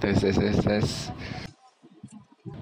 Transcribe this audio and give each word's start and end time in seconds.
tes 0.00 0.16
tes 0.16 0.36
tes 0.36 0.56
tes 0.62 0.86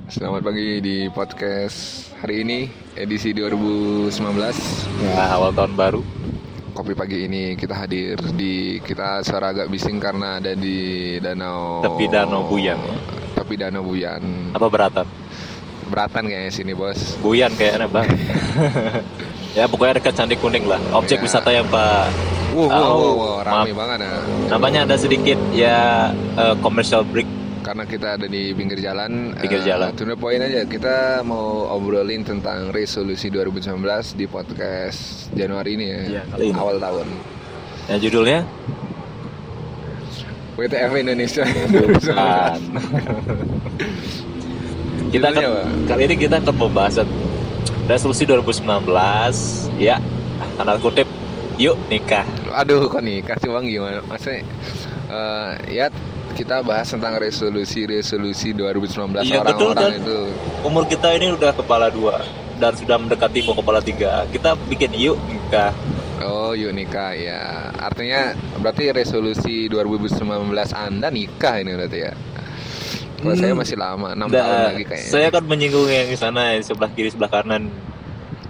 Selamat 0.09 0.41
pagi 0.41 0.81
di 0.81 1.05
podcast 1.13 2.09
hari 2.19 2.41
ini 2.41 2.59
edisi 2.97 3.37
2019 3.37 4.09
Ya, 5.05 5.37
awal 5.37 5.53
tahun 5.53 5.77
baru. 5.77 6.01
Kopi 6.73 6.97
pagi 6.97 7.29
ini 7.29 7.53
kita 7.53 7.77
hadir 7.77 8.17
di 8.33 8.81
kita 8.81 9.21
suara 9.21 9.53
agak 9.53 9.69
bising 9.69 10.01
karena 10.01 10.41
ada 10.41 10.57
di 10.57 11.19
danau 11.21 11.85
Tepi 11.85 12.09
Danau 12.09 12.49
Buyan. 12.49 12.81
Tepi 13.37 13.55
Danau 13.59 13.85
Buyan 13.85 14.23
Apa 14.57 14.67
beratan? 14.73 15.05
Beratan 15.93 16.25
kayaknya 16.25 16.53
sini 16.55 16.73
bos 16.73 17.19
Buyan 17.21 17.53
kayaknya 17.53 17.93
bang. 17.93 18.09
ya 19.59 19.69
pokoknya 19.69 20.01
dekat 20.01 20.15
Candi 20.17 20.37
Kuning 20.41 20.65
lah. 20.65 20.81
Objek 20.97 21.21
Ya. 21.21 21.25
wisata 21.29 21.51
yang 21.53 21.69
pak. 21.69 22.38
Wow, 22.59 22.67
wow, 22.67 22.75
Oh, 22.75 22.91
wow, 22.91 23.15
wow, 23.15 23.37
rame 23.41 23.71
maaf. 23.71 23.79
banget 23.79 23.99
ya 24.03 24.13
Namanya 24.51 24.81
ada 24.83 24.97
sedikit 24.97 25.39
ya 25.55 25.77
eh, 26.35 26.55
commercial 26.59 27.07
break. 27.07 27.29
Karena 27.59 27.85
kita 27.85 28.17
ada 28.17 28.27
di 28.27 28.51
pinggir 28.51 28.81
jalan 28.81 29.31
Pinggir 29.37 29.61
eh, 29.61 29.67
jalan. 29.69 29.93
To 29.93 30.03
the 30.03 30.17
point 30.17 30.41
aja 30.41 30.65
Kita 30.65 31.21
mau 31.21 31.69
obrolin 31.69 32.25
tentang 32.25 32.73
resolusi 32.73 33.29
2019 33.29 33.79
Di 34.15 34.25
podcast 34.25 35.29
Januari 35.31 35.77
ini 35.77 35.87
ya 35.87 36.01
Iya, 36.09 36.23
kali 36.29 36.43
ini. 36.49 36.57
Awal 36.57 36.77
tahun 36.81 37.07
Yang 37.87 38.01
judulnya 38.09 38.39
WTF 40.57 40.93
Indonesia 40.97 41.45
Bukan. 41.47 42.59
kita 45.09 45.27
akan, 45.27 45.41
apa? 45.43 45.63
kali 45.87 46.03
ini 46.05 46.15
kita 46.19 46.37
akan 46.37 46.55
membahas 46.59 47.01
resolusi 47.87 48.29
2019 48.29 48.67
ya 49.81 49.97
tanda 50.57 50.77
kutip 50.77 51.09
yuk 51.57 51.79
nikah 51.89 52.27
Aduh 52.51 52.87
kok 52.87 53.01
nih 53.01 53.21
kasih 53.21 53.49
bang? 53.49 53.65
Gimana? 53.65 53.99
Maksudnya 54.03 54.43
eh, 55.09 55.51
Ya 55.71 55.87
kita 56.31 56.63
bahas 56.63 56.87
tentang 56.87 57.19
resolusi-resolusi 57.19 58.53
2019 58.53 59.27
Iya, 59.27 59.43
betul, 59.43 59.75
orang-orang 59.75 59.75
dan- 59.75 60.01
itu. 60.01 60.19
umur 60.63 60.85
kita 60.85 61.11
ini 61.13 61.31
udah 61.31 61.51
kepala 61.53 61.89
dua 61.89 62.23
dan 62.57 62.73
sudah 62.73 62.95
mendekati 62.97 63.43
mau 63.43 63.55
kepala 63.55 63.81
tiga. 63.81 64.23
Kita 64.29 64.55
bikin 64.67 64.91
yuk 64.93 65.19
nikah. 65.25 65.75
Oh 66.21 66.51
yuk 66.51 66.71
nikah 66.71 67.11
ya. 67.13 67.43
Artinya 67.73 68.33
berarti 68.57 68.91
resolusi 68.93 69.67
2019 69.67 70.23
Anda 70.73 71.09
nikah 71.09 71.59
ini 71.59 71.75
berarti 71.75 71.99
ya? 72.01 72.13
Kalau 73.19 73.35
Hmm. 73.35 73.41
saya 73.41 73.53
masih 73.53 73.77
lama 73.77 74.09
6 74.13 74.27
Nggak, 74.27 74.39
tahun 74.41 74.63
lagi 74.65 74.85
kayaknya. 74.85 75.11
saya 75.11 75.27
akan 75.29 75.45
menyinggung 75.45 75.89
yang 75.89 76.07
di 76.07 76.15
sana 76.15 76.55
yang 76.55 76.63
sebelah 76.63 76.91
kiri 76.93 77.11
sebelah 77.11 77.31
kanan. 77.33 77.67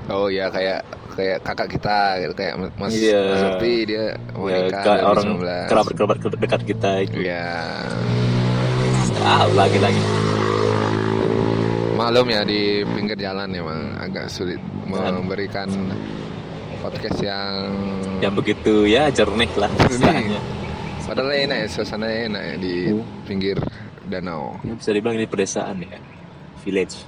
Oh 0.08 0.28
ya 0.28 0.48
kayak 0.48 0.84
kayak 1.18 1.42
kakak 1.42 1.68
kita 1.68 1.98
gitu 2.22 2.32
kayak 2.32 2.54
Mas 2.78 2.94
Iya. 2.94 3.22
Mas 3.26 3.42
Lutfi 3.42 3.74
dia 3.84 4.04
mau 4.32 4.46
Ya, 4.46 4.58
nikah 4.62 4.82
ka- 4.86 5.02
orang 5.04 5.24
2019. 5.34 5.66
kerabat 5.66 5.92
kerabat 5.92 6.16
dekat 6.38 6.60
kita 6.64 6.90
itu 7.02 7.16
Iya. 7.20 7.46
ah 9.20 9.42
lagi 9.52 9.78
lagi 9.78 10.02
Malum 11.92 12.30
ya 12.30 12.46
di 12.46 12.60
pinggir 12.86 13.18
jalan 13.18 13.50
emang 13.50 13.98
agak 13.98 14.30
sulit 14.30 14.62
memberikan 14.86 15.66
podcast 16.78 17.18
yang 17.18 17.74
yang 18.22 18.30
begitu 18.32 18.86
ya 18.86 19.10
jernih 19.10 19.50
lah 19.58 19.66
Jernih. 19.82 20.38
padahal 21.02 21.34
enak 21.34 21.58
ya 21.58 21.68
suasana 21.68 22.06
enak 22.06 22.42
ya 22.44 22.54
di 22.56 22.74
Hmm. 22.88 23.02
pinggir 23.26 23.58
danau. 24.06 24.54
Ya, 24.62 24.72
bisa 24.72 24.94
dibilang 24.94 25.18
ini 25.18 25.26
pedesaan 25.26 25.82
ya 25.82 25.98
village 26.62 27.02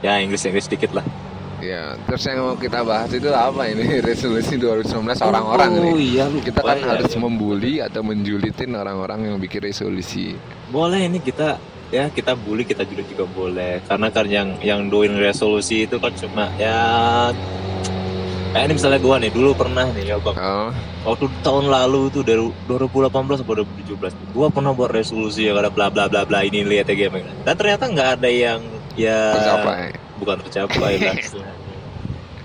ya 0.00 0.20
Inggris 0.20 0.44
Inggris 0.44 0.68
sedikit 0.68 0.92
lah 0.92 1.06
Ya, 1.60 1.92
terus 2.08 2.24
yang 2.24 2.40
mau 2.40 2.56
kita 2.56 2.80
bahas 2.80 3.12
itu 3.12 3.28
apa 3.28 3.68
ini? 3.68 4.00
Resolusi 4.08 4.56
2019 4.56 4.96
orang-orang 5.20 5.70
oh, 5.76 5.84
nih. 5.92 6.16
iya 6.16 6.24
lupa 6.26 6.44
Kita 6.48 6.60
kan 6.64 6.78
ya. 6.80 6.86
harus 6.96 7.12
membuli 7.20 7.72
atau 7.84 8.00
menjulitin 8.00 8.72
orang-orang 8.72 9.28
yang 9.28 9.36
bikin 9.36 9.68
resolusi. 9.68 10.34
boleh 10.72 11.10
ini 11.10 11.18
kita 11.20 11.58
ya 11.90 12.06
kita 12.08 12.32
bully 12.38 12.64
kita 12.64 12.88
juga 12.88 13.04
juga 13.04 13.24
boleh. 13.28 13.84
Karena 13.84 14.08
kan 14.08 14.24
yang 14.24 14.56
yang 14.64 14.88
doing 14.88 15.20
resolusi 15.20 15.84
itu 15.84 16.00
kan 16.00 16.16
cuma 16.16 16.48
ya 16.56 17.28
kayak 18.50 18.64
ini 18.66 18.72
misalnya 18.74 18.98
gua 18.98 19.16
nih 19.20 19.30
dulu 19.30 19.50
pernah 19.54 19.86
nih 19.92 20.04
ya 20.10 20.16
bang. 20.18 20.36
Oh, 20.40 20.70
waktu 21.12 21.26
tahun 21.44 21.70
lalu 21.70 22.10
tuh 22.10 22.22
dari 22.24 22.42
2018 22.66 23.44
atau 23.44 23.54
2017 23.62 24.34
gua 24.34 24.48
pernah 24.48 24.72
buat 24.72 24.90
resolusi 24.90 25.46
yang 25.46 25.60
ada 25.60 25.70
bla 25.70 25.92
bla 25.92 26.08
bla 26.08 26.24
bla 26.24 26.40
ini 26.42 26.64
lihat 26.64 26.88
ya 26.90 26.96
game 26.96 27.22
dan 27.44 27.54
ternyata 27.54 27.84
nggak 27.86 28.08
ada 28.18 28.30
yang 28.30 28.60
ya 28.98 29.34
tercapai, 29.38 29.94
bukan 30.20 30.36
tercapai 30.44 31.00
lah 31.00 31.16
istilahnya. 31.24 31.56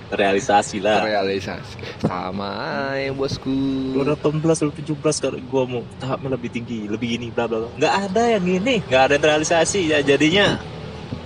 terrealisasi 0.05 0.77
lah 0.79 1.01
terrealisasi. 1.01 1.75
Sama 1.99 2.53
ya 2.95 3.09
bosku. 3.11 3.51
2018 3.97 4.85
2017 4.85 5.01
kalau 5.19 5.37
gua 5.45 5.63
mau 5.65 5.81
tahapnya 5.97 6.29
lebih 6.31 6.49
tinggi 6.49 6.85
lebih 6.85 7.17
ini 7.17 7.27
bla 7.29 7.45
bla 7.45 7.61
bla 7.61 7.69
nggak 7.75 7.93
ada 8.07 8.23
yang 8.37 8.45
ini 8.45 8.75
nggak 8.85 9.01
ada 9.01 9.11
yang 9.17 9.23
terrealisasi 9.23 9.79
ya 9.89 9.97
jadinya 9.99 10.55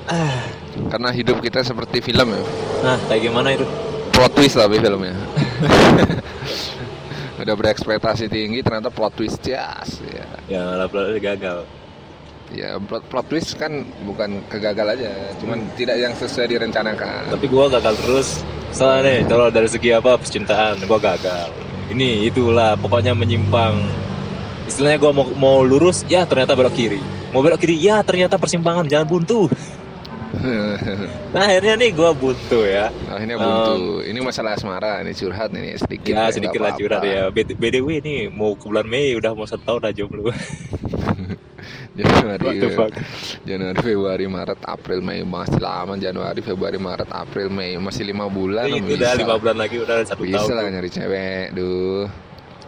ah 0.07 0.39
Karena 0.89 1.11
hidup 1.11 1.37
kita 1.37 1.59
seperti 1.59 1.99
film 1.99 2.31
ya. 2.31 2.41
nah 2.81 2.97
kayak 3.05 3.21
gimana 3.27 3.51
itu 3.51 3.67
Plot 4.09 4.31
twist 4.33 4.55
tapi 4.55 4.79
filmnya. 4.79 5.16
Udah 7.39 7.55
berekspektasi 7.55 8.27
tinggi 8.27 8.59
ternyata 8.59 8.89
plot 8.89 9.16
twist 9.16 9.39
jas 9.39 9.99
ya. 10.03 10.27
ya 10.47 10.61
bla 10.75 10.85
bla 10.87 11.01
bla 11.07 11.19
gagal 11.19 11.63
Ya 12.49 12.81
plot, 12.81 13.05
plot 13.13 13.25
twist 13.29 13.61
kan 13.61 13.85
bukan 14.09 14.41
kegagal 14.49 14.97
aja, 14.97 15.13
cuman 15.37 15.69
tidak 15.77 16.01
yang 16.01 16.13
sesuai 16.17 16.49
direncanakan. 16.49 17.29
tapi 17.29 17.45
gua 17.45 17.69
gagal 17.69 17.93
terus. 18.01 18.41
Soalnya 18.73 19.05
nih 19.05 19.17
kalau 19.29 19.53
dari 19.53 19.69
segi 19.69 19.93
apa 19.93 20.17
percintaan 20.17 20.81
gua 20.89 20.97
gagal. 20.97 21.53
Ini 21.93 22.25
itulah 22.29 22.73
pokoknya 22.77 23.13
menyimpang. 23.13 23.77
Istilahnya 24.65 24.97
gua 24.97 25.11
mau 25.13 25.25
mau 25.37 25.57
lurus 25.61 26.01
ya 26.09 26.25
ternyata 26.25 26.57
belok 26.57 26.73
kiri. 26.73 27.01
Mau 27.29 27.45
belok 27.45 27.61
kiri 27.61 27.77
ya 27.77 28.01
ternyata 28.01 28.41
persimpangan 28.41 28.89
jangan 28.89 29.05
buntu. 29.05 29.49
Nah 31.33 31.41
akhirnya 31.45 31.73
nih 31.77 31.89
gua 31.93 32.13
buntu 32.13 32.61
ya. 32.66 32.93
Akhirnya 33.09 33.37
buntu. 33.37 34.05
ini 34.05 34.21
masalah 34.21 34.53
asmara, 34.57 35.01
ini 35.01 35.13
curhat 35.13 35.49
ini 35.53 35.73
sedikit. 35.77 36.13
ya 36.13 36.29
sedikit 36.29 36.61
lah 36.61 36.73
curhat 36.77 37.01
ya. 37.01 37.33
BDW 37.33 38.01
ini 38.01 38.29
mau 38.29 38.53
ke 38.53 38.69
bulan 38.69 38.85
Mei 38.85 39.17
udah 39.17 39.33
mau 39.33 39.49
satu 39.49 39.61
tahun 39.66 39.89
aja 39.89 40.05
belum 40.05 40.29
Januari, 42.00 42.46
fuck? 42.72 42.92
Januari, 43.44 43.80
Februari, 43.80 44.25
Maret, 44.25 44.59
April, 44.64 45.00
Mei 45.02 45.22
masih 45.22 45.59
lama. 45.59 45.94
Januari, 45.96 46.40
Februari, 46.40 46.78
Maret, 46.78 47.09
April, 47.09 47.47
Mei 47.50 47.75
masih 47.75 48.03
lima 48.06 48.25
bulan. 48.28 48.68
itu 48.68 48.84
bisa 48.86 48.96
udah 49.00 49.14
lima 49.16 49.36
bulan 49.38 49.56
lagi 49.58 49.75
udah 49.78 49.96
satu 50.03 50.22
Bisa 50.24 50.42
tahun 50.44 50.53
lah 50.56 50.64
nyari 50.70 50.90
cewek, 50.90 51.46
duh. 51.53 52.06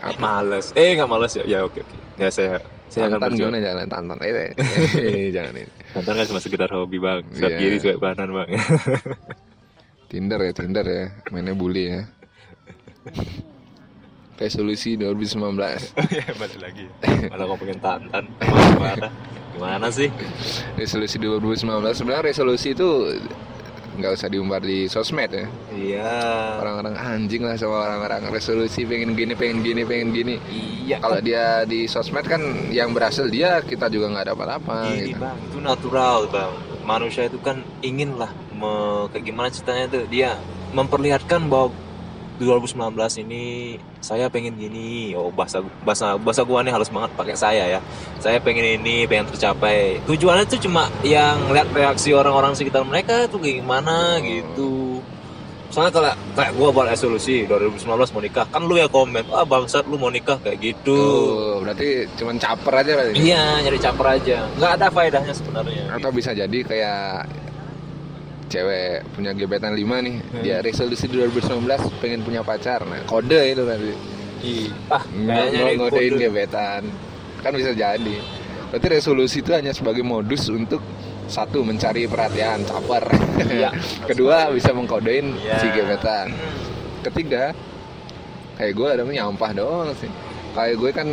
Eh, 0.02 0.18
males 0.18 0.74
eh 0.74 0.98
nggak 0.98 1.06
males 1.06 1.30
ya 1.38 1.46
ya 1.46 1.60
oke 1.62 1.78
oke 1.78 1.96
ya 2.18 2.34
saya 2.34 2.58
saya 2.90 3.06
akan 3.06 3.22
Tantan 3.22 3.38
gimana 3.38 3.58
jalan 3.62 3.86
tantan? 3.86 4.18
Eh, 4.26 4.34
eh, 4.34 5.30
jangan 5.38 5.54
ini. 5.54 5.70
Tantan 5.94 6.14
kan 6.18 6.26
cuma 6.26 6.40
sekedar 6.42 6.70
hobi 6.74 6.98
bang 6.98 7.22
Swipe 7.30 7.54
Iya. 7.54 7.58
kiri 7.62 7.78
kanan 8.02 8.30
bang 8.34 8.50
Tinder 10.10 10.40
ya, 10.42 10.52
Tinder 10.52 10.84
ya, 10.84 11.04
mainnya 11.30 11.54
bully 11.54 11.84
ya. 11.88 12.02
Resolusi 14.42 14.98
2019. 14.98 15.38
ya 16.18 16.26
balik 16.34 16.58
lagi. 16.58 16.86
Malah 17.30 17.46
ngomongin 17.46 17.78
Tantan. 17.78 18.26
Gimana? 18.42 19.08
Gimana 19.54 19.88
sih? 19.94 20.10
Resolusi 20.74 21.22
2019 21.22 21.62
sebenarnya 21.94 22.34
resolusi 22.34 22.74
itu 22.74 22.90
nggak 23.92 24.18
usah 24.18 24.32
diumbar 24.32 24.64
di 24.64 24.88
sosmed 24.90 25.30
ya. 25.30 25.46
iya. 25.76 26.14
Orang-orang 26.58 26.96
anjing 26.98 27.46
lah 27.46 27.54
sama 27.54 27.86
orang-orang. 27.86 28.34
Resolusi 28.34 28.82
pengen 28.88 29.14
gini, 29.14 29.38
pengen 29.38 29.62
gini, 29.62 29.86
pengen 29.86 30.10
gini. 30.10 30.36
iya. 30.50 30.98
Kalau 30.98 31.22
dia 31.22 31.62
di 31.70 31.86
sosmed 31.86 32.26
kan 32.26 32.42
yang 32.74 32.98
berhasil 32.98 33.30
dia, 33.30 33.62
kita 33.62 33.94
juga 33.94 34.10
nggak 34.10 34.34
dapat 34.34 34.48
apa 34.58 34.90
ini 34.96 35.14
gitu. 35.14 35.22
bang. 35.22 35.38
Itu 35.54 35.58
natural 35.62 36.26
bang. 36.34 36.52
Manusia 36.82 37.30
itu 37.30 37.38
kan 37.46 37.62
ingin 37.86 38.18
lah 38.18 38.34
me, 38.58 39.06
kayak 39.14 39.22
gimana 39.28 39.54
ceritanya 39.54 39.86
tuh? 39.92 40.04
Dia 40.10 40.34
memperlihatkan 40.74 41.46
bahwa 41.52 41.70
2019 42.46 42.98
ini 43.28 43.78
saya 44.02 44.26
pengen 44.28 44.58
gini 44.58 45.14
oh 45.14 45.30
bahasa 45.30 45.62
bahasa 45.86 46.18
bahasa 46.18 46.42
gua 46.42 46.66
nih 46.66 46.74
halus 46.74 46.90
banget 46.90 47.12
pakai 47.14 47.36
saya 47.38 47.78
ya 47.78 47.80
saya 48.18 48.42
pengen 48.42 48.82
ini 48.82 49.06
pengen 49.06 49.30
tercapai 49.30 50.02
tujuannya 50.10 50.46
tuh 50.50 50.60
cuma 50.66 50.90
yang 51.06 51.38
lihat 51.54 51.70
reaksi 51.72 52.12
orang-orang 52.12 52.58
sekitar 52.58 52.82
mereka 52.82 53.30
tuh 53.30 53.38
kayak 53.38 53.62
gimana 53.62 54.18
gitu 54.26 55.00
soalnya 55.72 55.96
kalau 55.96 56.12
kayak 56.36 56.52
gua 56.60 56.70
buat 56.76 56.88
resolusi 56.92 57.48
2019 57.48 57.88
mau 57.88 58.20
nikah 58.20 58.44
kan 58.52 58.62
lu 58.68 58.76
ya 58.76 58.92
komen 58.92 59.24
ah 59.32 59.48
bangsat 59.48 59.88
lu 59.88 59.96
mau 59.96 60.12
nikah 60.12 60.36
kayak 60.44 60.60
gitu 60.60 60.92
Tuh, 60.92 61.64
berarti 61.64 62.04
cuman 62.20 62.36
caper 62.36 62.74
aja 62.84 62.92
berarti. 63.00 63.16
Iya, 63.24 63.44
nyari 63.64 63.80
caper 63.80 64.08
aja. 64.20 64.38
Nggak 64.60 64.72
ada 64.76 64.88
faedahnya 64.92 65.32
sebenarnya. 65.32 65.84
Atau 65.96 66.12
bisa 66.12 66.36
jadi 66.36 66.60
kayak 66.66 67.24
cewek 68.52 69.08
punya 69.16 69.32
gebetan 69.32 69.72
lima 69.72 70.04
nih, 70.04 70.20
Hmm. 70.20 70.44
dia 70.44 70.60
resolusi 70.60 71.08
2019 71.08 71.64
pengen 71.98 72.20
punya 72.22 72.44
pacar. 72.44 72.84
Nah, 72.84 73.08
kode 73.08 73.40
itu 73.48 73.64
tadi. 73.64 73.94
Ah, 74.90 75.04
nih 75.08 75.80
ngodein 75.80 76.20
gebetan. 76.20 76.84
Kan 77.40 77.52
bisa 77.56 77.72
jadi. 77.72 78.16
Berarti 78.68 78.88
resolusi 78.88 79.40
itu 79.40 79.52
hanya 79.52 79.72
sebagai 79.72 80.04
modus 80.04 80.48
untuk 80.48 80.84
satu 81.26 81.64
mencari 81.64 82.06
perhatian 82.06 82.62
caper. 82.62 83.08
Iya. 83.48 83.72
Kedua 84.12 84.52
bisa 84.52 84.76
mengkodein 84.76 85.32
Iya. 85.38 85.56
si 85.58 85.68
gebetan. 85.72 86.36
Hmm. 86.36 86.52
Ketiga 87.02 87.56
kayak 88.56 88.74
gue 88.76 88.88
ada 88.92 89.04
nyampah 89.04 89.52
doang 89.56 89.90
sih. 89.96 90.12
Kayak 90.52 90.76
gue 90.78 90.92
kan 90.92 91.08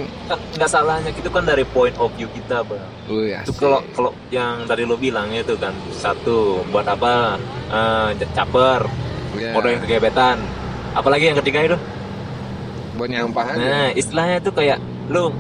Nggak- 0.57 0.71
salahnya. 0.71 1.11
Itu 1.15 1.31
kan 1.31 1.47
dari 1.47 1.63
point 1.63 1.95
of 1.99 2.11
view 2.19 2.27
kita 2.35 2.67
bang. 2.67 2.83
Gue 3.07 3.35
itu 3.35 3.53
kalau 3.55 3.81
kalau 3.95 4.11
yang 4.29 4.67
dari 4.67 4.83
lo 4.83 4.99
bilang 4.99 5.31
itu 5.31 5.55
kan 5.57 5.73
satu 5.95 6.63
buat 6.69 6.87
apa? 6.87 7.39
Eh, 7.71 8.27
caper. 8.35 8.83
Ya, 9.39 9.55
orang 9.55 9.79
yang 9.79 9.83
kegebetan. 9.87 10.37
Apalagi 10.97 11.31
yang 11.31 11.39
ketiga 11.39 11.61
itu? 11.63 11.79
Buat 12.99 13.09
nyampah 13.15 13.45
aja. 13.55 13.59
Nah 13.61 13.87
istilahnya 13.95 14.43
itu 14.43 14.51
kayak 14.51 14.79
lu 15.07 15.31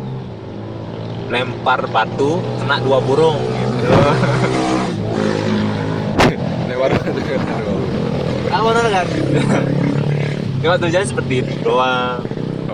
lempar 1.29 1.85
batu 1.91 2.39
kena 2.63 2.79
dua 2.81 3.03
burung 3.03 3.37
gitu. 3.37 3.87
Lewat 6.71 6.91
ah 8.49 8.61
benar 8.65 8.87
kan? 8.89 9.07
Cuma 10.63 10.75
tujuannya 10.75 11.07
seperti 11.07 11.35
itu 11.45 11.53
doang 11.63 12.25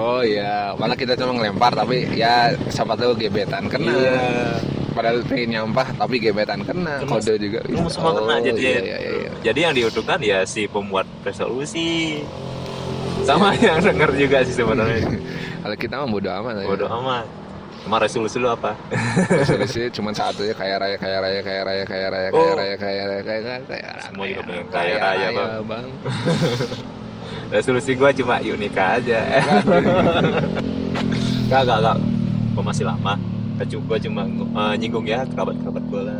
oh 0.05 0.21
iya. 0.21 0.77
Malah 0.77 0.93
kita 0.93 1.17
cuma 1.17 1.33
ngelempar 1.35 1.73
tapi 1.73 2.05
ya 2.13 2.53
siapa 2.69 2.93
tahu 2.93 3.17
gebetan 3.17 3.65
kena. 3.67 3.89
Iya. 3.91 4.21
padahal 4.95 5.27
pengen 5.27 5.49
nyampah 5.51 5.89
tapi 5.97 6.21
gebetan 6.21 6.61
kena. 6.63 7.03
Cuma- 7.03 7.19
kode 7.19 7.35
juga. 7.35 7.59
Cuma 7.67 7.89
semua 7.89 8.13
kena 8.15 8.35
jadi 8.39 8.61
iya, 8.61 8.79
iya, 8.79 8.99
iya, 9.01 9.31
jadi 9.43 9.59
yang 9.65 9.75
diuntungkan 9.75 10.21
ya 10.21 10.39
si 10.45 10.69
pembuat 10.69 11.09
resolusi. 11.25 12.21
Sama 13.25 13.57
yang 13.65 13.81
denger 13.81 14.13
juga 14.15 14.45
sih 14.45 14.55
sebenarnya. 14.55 15.03
Kalau 15.65 15.77
kita 15.77 15.95
mah 15.97 16.07
bodo 16.07 16.29
amat 16.31 16.55
ya. 16.61 16.67
bodoh 16.69 16.91
amat. 17.01 17.25
Cuma 17.83 18.01
resolusi 18.01 18.41
lu 18.41 18.49
apa? 18.49 18.73
Resolusi 19.45 19.93
cuma 19.93 20.09
satu 20.09 20.41
ya 20.41 20.57
kaya 20.57 20.81
raya 20.81 20.97
kaya 20.97 21.21
raya 21.21 21.41
kaya 21.43 21.63
raya 21.65 21.85
kaya 21.85 22.07
raya 22.09 22.29
Oh. 22.33 22.41
kaya 22.41 22.55
raya 22.57 22.77
kaya 22.79 23.03
raya 23.05 23.21
kaya 23.21 23.41
raya 23.43 23.61
kaya 23.61 23.89
raya 23.93 24.09
juga 24.09 24.41
pengen 24.41 24.67
kaya 24.73 24.95
raya, 24.97 25.29
Bang. 25.61 25.87
Resolusi 27.55 27.95
gua 27.95 28.11
cuma 28.11 28.43
unika 28.43 28.99
aja 28.99 29.21
gak 31.51 31.63
gak 31.63 31.79
gak 31.79 31.97
gua 32.51 32.63
masih 32.67 32.83
lama 32.83 33.15
gua 33.87 33.99
cuma 34.03 34.27
eh, 34.27 34.75
nyinggung 34.83 35.07
ya 35.07 35.23
kerabat 35.23 35.55
kerabat 35.63 35.85
gua 35.87 36.03
lah 36.11 36.19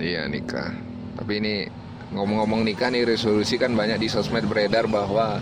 Iya 0.00 0.32
nikah. 0.32 0.72
Tapi 1.12 1.44
ini 1.44 1.68
ngomong-ngomong 2.16 2.64
nikah 2.64 2.88
nih 2.88 3.04
resolusi 3.04 3.60
kan 3.60 3.76
banyak 3.76 4.00
di 4.00 4.08
sosmed 4.08 4.48
beredar 4.48 4.88
bahwa 4.88 5.36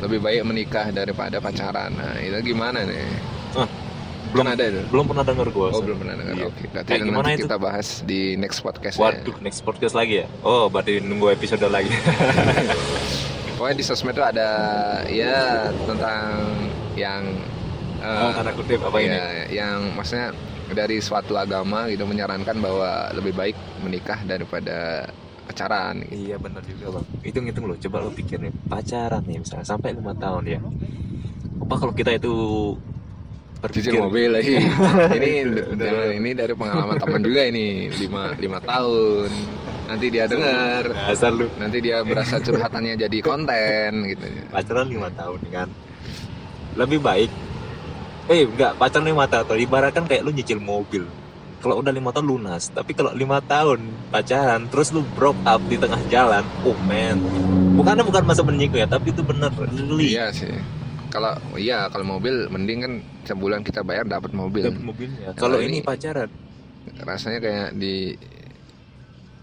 lebih 0.00 0.24
baik 0.24 0.40
menikah 0.48 0.88
daripada 0.88 1.36
pacaran. 1.36 1.92
Nah 1.92 2.16
itu 2.16 2.56
gimana 2.56 2.80
nih? 2.80 3.04
Ah, 3.52 3.68
belum 4.32 4.40
belum- 4.40 4.54
ada 4.56 4.64
itu. 4.72 4.80
belum 4.88 5.04
pernah 5.04 5.24
denger 5.28 5.48
gua 5.52 5.68
Oh 5.68 5.84
belum 5.84 6.00
pernah 6.00 6.16
dengar. 6.16 6.32
Iya. 6.32 6.46
Oke. 6.48 6.64
Berarti 6.72 6.88
Kayak 6.96 7.04
gimana 7.04 7.20
nanti 7.20 7.36
itu? 7.36 7.44
kita 7.44 7.56
bahas 7.60 7.88
di 8.08 8.20
next 8.40 8.58
podcast. 8.64 8.96
Waduh, 8.96 9.36
next 9.44 9.60
podcast 9.60 9.92
lagi 9.92 10.24
ya? 10.24 10.26
Oh, 10.40 10.72
berarti 10.72 11.04
nunggu 11.04 11.36
episode 11.36 11.68
lagi. 11.68 11.92
Pokoknya 13.54 13.76
di 13.78 13.84
sosmed 13.86 14.14
tuh 14.18 14.26
ada 14.26 14.50
ya 15.06 15.70
tentang 15.86 16.42
yang 16.98 17.22
eh, 18.02 18.22
oh, 18.26 18.30
tanda 18.34 18.52
kutip 18.54 18.82
apa 18.82 18.98
ini? 18.98 19.14
ya, 19.14 19.26
yang 19.64 19.94
maksudnya 19.94 20.34
dari 20.74 20.98
suatu 20.98 21.38
agama 21.38 21.86
gitu 21.92 22.08
menyarankan 22.08 22.56
bahwa 22.58 23.12
lebih 23.14 23.32
baik 23.36 23.56
menikah 23.84 24.18
daripada 24.26 25.06
pacaran. 25.46 26.02
Gitu. 26.08 26.32
Iya 26.32 26.36
benar 26.40 26.62
juga 26.64 26.98
bang. 26.98 27.06
Hitung 27.22 27.44
hitung 27.46 27.64
lo, 27.68 27.74
coba 27.76 27.96
lo 28.02 28.10
pikir 28.10 28.40
nih 28.40 28.52
pacaran 28.66 29.22
nih 29.28 29.38
misalnya 29.44 29.66
sampai 29.66 29.92
lima 29.92 30.16
tahun 30.16 30.44
ya. 30.48 30.60
Apa 31.62 31.74
kalau 31.78 31.92
kita 31.94 32.16
itu 32.16 32.34
Cicil 33.64 33.96
mobil 33.96 34.28
lagi. 34.28 34.60
ini 35.16 35.30
jangan 35.80 36.08
ini 36.12 36.30
dari 36.36 36.52
pengalaman 36.52 37.00
teman 37.00 37.20
juga 37.24 37.48
ini 37.48 37.88
lima 37.96 38.36
lima 38.36 38.58
tahun. 38.60 39.30
Nanti 39.84 40.06
dia 40.08 40.24
dengar, 40.24 40.82
lu 41.36 41.46
nanti 41.60 41.78
dia 41.84 42.00
berasa 42.00 42.40
curhatannya 42.40 42.96
jadi 42.96 43.18
konten 43.20 43.90
gitu. 44.08 44.24
pacaran 44.48 44.88
lima 44.88 45.08
tahun 45.12 45.40
kan. 45.52 45.68
Lebih 46.74 46.98
baik. 47.04 47.30
Eh 48.32 48.48
enggak 48.48 48.80
pacaran 48.80 49.04
lima 49.04 49.28
tahun. 49.28 49.60
Ibaratkan 49.60 50.04
kayak 50.08 50.24
lu 50.24 50.32
nyicil 50.32 50.56
mobil. 50.56 51.04
Kalau 51.60 51.80
udah 51.80 51.92
lima 51.96 52.12
tahun 52.12 52.28
lunas, 52.28 52.68
tapi 52.68 52.92
kalau 52.92 53.16
lima 53.16 53.40
tahun 53.40 53.80
pacaran, 54.12 54.68
terus 54.68 54.92
lu 54.92 55.00
drop 55.16 55.36
up 55.48 55.64
di 55.64 55.80
tengah 55.80 55.96
jalan, 56.12 56.44
oh 56.60 56.76
man, 56.84 57.16
bukannya 57.72 58.04
bukan 58.04 58.20
masa 58.28 58.44
menyinggung 58.44 58.84
ya, 58.84 58.88
tapi 58.88 59.16
itu 59.16 59.24
bener, 59.24 59.48
really. 59.56 60.12
Iya 60.12 60.28
sih. 60.28 60.52
Kalau 61.08 61.32
iya 61.56 61.88
kalau 61.88 62.04
mobil 62.04 62.52
mending 62.52 62.78
kan 62.84 62.92
sebulan 63.24 63.64
kita 63.64 63.80
bayar 63.80 64.04
dapat 64.04 64.36
mobil. 64.36 64.68
Dapet 64.68 64.84
mobilnya. 64.84 65.32
Kalau 65.40 65.56
ini- 65.56 65.80
ini 65.80 65.86
pacaran, 65.86 66.28
Rasanya 67.00 67.40
kayak 67.40 67.68
di 67.80 68.12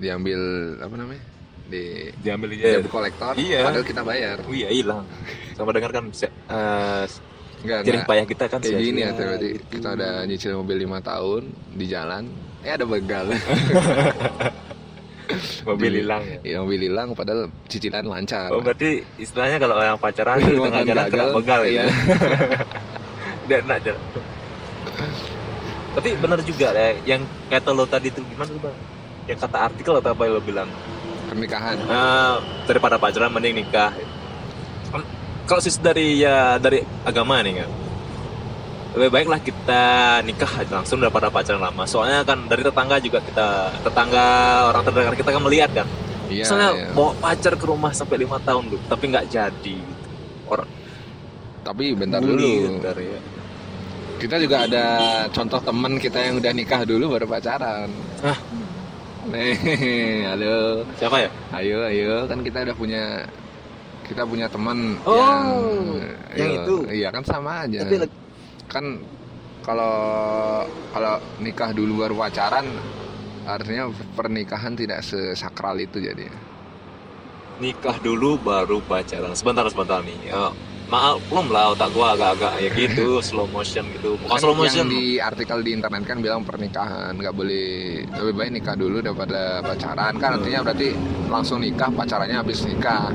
diambil 0.02 0.42
apa 0.82 0.96
namanya? 0.98 1.24
Di 1.70 2.10
diambil 2.20 2.50
debt 2.52 2.90
kolektor 2.90 3.38
Iya. 3.38 3.64
padahal 3.64 3.86
kita 3.86 4.02
bayar. 4.02 4.38
Oh 4.44 4.52
iya 4.52 4.68
hilang. 4.68 5.06
Sama 5.54 5.72
dengar 5.72 5.94
kan 5.94 6.10
se- 6.12 6.34
eh, 6.50 7.06
Enggak, 7.62 7.86
enggak. 7.86 8.06
payah 8.10 8.26
kita 8.26 8.46
kan 8.50 8.58
Kayak 8.58 8.82
gini 8.82 9.00
ya 9.06 9.14
berarti 9.14 9.50
kita 9.70 9.88
udah 9.94 10.14
nyicil 10.26 10.58
mobil 10.58 10.82
lima 10.82 10.98
tahun 10.98 11.46
di 11.78 11.86
jalan, 11.86 12.26
eh 12.66 12.74
ada 12.74 12.90
begal. 12.90 13.30
mobil 15.64 15.92
hilang 16.02 16.24
ya. 16.26 16.38
Iya 16.44 16.58
mobil 16.66 16.82
hilang 16.90 17.14
padahal 17.14 17.48
cicilan 17.70 18.04
lancar. 18.04 18.50
Oh 18.52 18.60
berarti 18.60 19.06
istilahnya 19.16 19.62
kalau 19.62 19.78
yang 19.80 19.96
pacaran 19.96 20.42
di 20.42 20.58
tengah 20.58 20.74
Makan 20.74 20.90
jalan 20.90 21.06
kena 21.08 21.26
begal 21.32 21.62
iya. 21.64 21.84
ya. 21.86 21.94
Dan 23.48 23.60
enak 23.70 23.80
jalan. 23.86 24.04
Tapi 25.92 26.10
benar 26.18 26.40
juga 26.42 26.68
ya, 26.72 26.90
yang 27.06 27.22
kata 27.48 27.70
lo 27.72 27.84
tadi 27.84 28.08
itu 28.08 28.24
gimana 28.26 28.48
tuh 28.48 28.64
bang? 28.64 28.78
Yang 29.32 29.48
kata 29.48 29.58
artikel 29.72 29.94
atau 29.96 30.12
apa 30.12 30.22
yang 30.28 30.34
lo 30.36 30.42
bilang? 30.44 30.70
Pernikahan. 31.32 31.80
Eh, 31.80 32.36
daripada 32.68 33.00
pacaran 33.00 33.32
mending 33.32 33.64
nikah. 33.64 33.96
Kan, 34.92 35.08
Kalau 35.48 35.62
sisi 35.64 35.80
dari 35.80 36.20
ya 36.20 36.60
dari 36.60 36.84
agama 37.08 37.40
nih 37.40 37.64
kan, 37.64 37.70
lebih 39.00 39.10
baiklah 39.16 39.40
kita 39.40 39.84
nikah 40.28 40.52
aja 40.60 40.84
langsung 40.84 41.00
daripada 41.00 41.32
pacaran 41.32 41.64
lama. 41.64 41.88
Soalnya 41.88 42.28
kan 42.28 42.44
dari 42.52 42.60
tetangga 42.60 43.00
juga 43.00 43.24
kita 43.24 43.72
tetangga 43.88 44.28
orang 44.68 44.84
terdekat 44.84 45.16
kita 45.24 45.30
kan 45.32 45.42
melihat 45.48 45.72
kan. 45.72 45.88
Iya. 46.28 46.44
Misalnya 46.44 46.70
iya. 46.76 46.88
bawa 46.92 47.12
pacar 47.20 47.54
ke 47.56 47.66
rumah 47.68 47.92
sampai 47.96 48.16
lima 48.20 48.36
tahun 48.44 48.68
dulu, 48.68 48.84
tapi 48.92 49.04
nggak 49.12 49.26
jadi. 49.32 49.78
Orang 50.52 50.68
Tapi 51.64 51.96
bentar 51.96 52.20
dulu. 52.20 52.80
bentar 52.80 52.96
ya. 53.00 53.20
Kita 54.20 54.36
juga 54.38 54.68
ada 54.68 54.86
contoh 55.32 55.60
teman 55.64 55.96
kita 55.96 56.20
yang 56.20 56.38
udah 56.44 56.52
nikah 56.52 56.84
dulu 56.84 57.16
baru 57.16 57.26
pacaran. 57.32 57.88
Hah? 58.22 58.38
Nih, 59.30 59.54
halo. 60.34 60.82
Siapa 60.98 61.22
ya? 61.22 61.30
Ayo, 61.54 61.86
ayo. 61.86 62.26
Kan 62.26 62.42
kita 62.42 62.66
udah 62.66 62.74
punya 62.78 63.04
kita 64.10 64.26
punya 64.26 64.50
teman 64.50 64.98
Oh, 65.06 65.14
yang 65.22 65.46
yang 66.34 66.52
itu. 66.66 66.76
Iya, 66.90 67.14
kan 67.14 67.22
sama 67.22 67.70
aja. 67.70 67.86
Tapi 67.86 68.02
kan 68.66 68.86
kalau 69.62 69.96
kalau 70.90 71.22
nikah 71.38 71.70
dulu 71.70 72.02
baru 72.02 72.18
pacaran 72.18 72.66
artinya 73.46 73.90
pernikahan 74.18 74.74
tidak 74.74 75.06
sesakral 75.06 75.78
itu 75.78 76.02
jadi. 76.02 76.26
nikah 77.62 77.94
dulu 78.02 78.42
baru 78.42 78.82
pacaran. 78.82 79.38
Sebentar 79.38 79.62
sebentar 79.70 80.02
nih. 80.02 80.34
Ya, 80.34 80.50
maaf 80.92 81.24
belum 81.32 81.48
lah 81.56 81.72
otak 81.72 81.90
gua 81.96 82.20
agak-agak 82.20 82.54
ya 82.60 82.70
gitu 82.76 83.08
slow 83.28 83.48
motion 83.48 83.88
gitu. 83.96 84.20
Bukan 84.20 84.36
Kan 84.36 84.40
slow 84.44 84.56
motion. 84.60 84.86
yang 84.86 84.90
di 84.92 85.04
artikel 85.24 85.64
di 85.64 85.72
internet 85.72 86.04
kan 86.04 86.20
bilang 86.20 86.44
pernikahan 86.44 87.16
nggak 87.16 87.32
boleh 87.32 88.04
lebih 88.04 88.34
baik 88.36 88.52
nikah 88.60 88.76
dulu 88.76 89.00
daripada 89.00 89.64
pacaran 89.64 90.14
kan 90.20 90.36
artinya 90.36 90.60
berarti 90.68 90.90
langsung 91.32 91.64
nikah 91.64 91.88
pacarannya 91.96 92.36
habis 92.44 92.68
nikah 92.68 93.08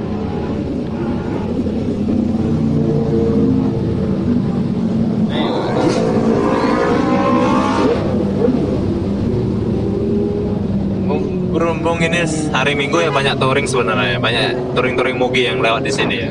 Berhubung 11.57 12.05
ini 12.05 12.21
hari 12.53 12.77
Minggu 12.77 13.01
ya 13.01 13.09
banyak 13.09 13.41
touring 13.41 13.65
sebenarnya, 13.65 14.21
banyak 14.21 14.77
touring-touring 14.77 15.17
mogi 15.17 15.49
yang 15.49 15.65
lewat 15.65 15.89
di 15.89 15.93
sini 15.95 16.17
ya. 16.21 16.31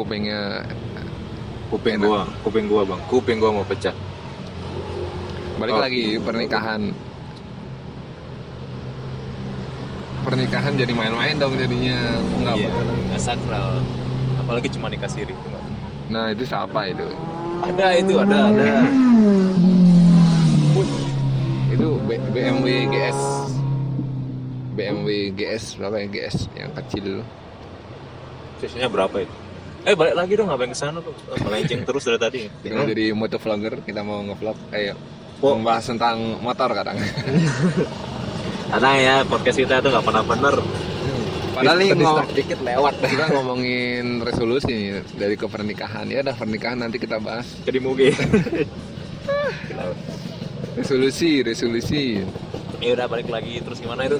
Kupingnya 0.00 0.64
Kuping 1.70 1.94
Enak. 1.96 2.08
gua, 2.08 2.20
kuping 2.42 2.66
gua 2.66 2.82
bang, 2.82 3.00
kuping 3.06 3.36
gua 3.38 3.50
mau 3.52 3.62
pecah. 3.62 3.94
balik 5.54 5.76
Oh. 5.76 5.78
lagi 5.78 6.16
pernikahan 6.18 6.88
pernikahan 10.20 10.72
jadi 10.74 10.88
main-main 10.90 11.36
dong 11.36 11.52
jadinya 11.54 11.96
nggak 12.40 12.54
Iya, 12.58 12.70
nggak 13.06 13.20
sakral. 13.20 13.68
Apalagi 14.36 14.72
cuma 14.72 14.88
nikah 14.88 15.06
siri. 15.06 15.36
Nah 16.08 16.32
itu 16.32 16.42
siapa 16.42 16.88
itu 16.88 17.06
Ada 17.60 17.86
itu, 17.94 18.14
ada, 18.18 18.38
ada. 18.48 18.72
itu 21.70 21.88
B- 22.02 22.28
BMW 22.32 22.66
GS 22.88 23.20
BMW 24.74 25.08
GS 25.30 25.76
berapa 25.76 25.96
ya 25.98 26.06
GS 26.08 26.36
yang 26.52 26.72
kecil 26.74 27.20
Sisinya 28.58 28.88
berapa 28.88 29.22
itu? 29.22 29.34
Eh 29.80 29.96
balik 29.96 30.12
lagi 30.12 30.32
dong, 30.36 30.52
ngapain 30.52 30.68
ke 30.68 30.76
sana 30.76 31.00
tuh? 31.00 31.16
Melenceng 31.40 31.82
terus 31.88 32.04
dari 32.04 32.18
tadi. 32.20 32.40
Kita 32.48 32.84
jadi 32.84 33.16
motovlogger, 33.16 33.80
kita 33.80 34.04
mau 34.04 34.20
ngevlog, 34.20 34.58
ayo 34.76 34.94
Oh. 35.40 35.56
membahas 35.56 35.88
tentang 35.88 36.36
motor 36.44 36.68
kadang. 36.76 37.00
Kadang 38.70 38.96
ya 39.00 39.24
podcast 39.24 39.56
kita 39.56 39.80
tuh 39.80 39.88
nggak 39.88 40.04
pernah 40.04 40.20
bener. 40.20 40.54
Padahal 41.56 41.76
nih 41.80 41.90
Distract 41.90 42.04
ngomong 42.06 42.36
dikit 42.36 42.58
lewat 42.60 42.94
kita 43.02 43.24
ngomongin 43.34 44.04
resolusi 44.20 44.76
dari 45.16 45.34
ke 45.34 45.48
pernikahan 45.48 46.06
ya 46.06 46.20
udah 46.22 46.36
pernikahan 46.38 46.78
nanti 46.78 47.00
kita 47.02 47.18
bahas 47.18 47.44
jadi 47.66 47.82
mugi 47.82 48.14
resolusi 50.78 51.42
resolusi 51.42 52.22
ya 52.78 52.94
udah 52.94 53.06
balik 53.10 53.28
lagi 53.28 53.58
terus 53.60 53.82
gimana 53.82 54.06
itu 54.06 54.16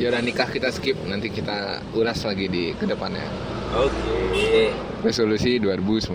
ya 0.00 0.08
udah 0.08 0.24
nikah 0.24 0.48
kita 0.48 0.72
skip 0.72 0.96
nanti 1.04 1.28
kita 1.28 1.84
ulas 1.92 2.24
lagi 2.24 2.48
di 2.48 2.72
ke 2.72 2.88
depannya. 2.88 3.28
Oke. 3.76 4.72
Resolusi 5.04 5.60
2019 5.60 6.08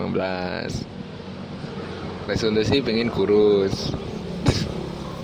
resolusi 2.26 2.82
pengen 2.82 3.14
kurus. 3.14 3.94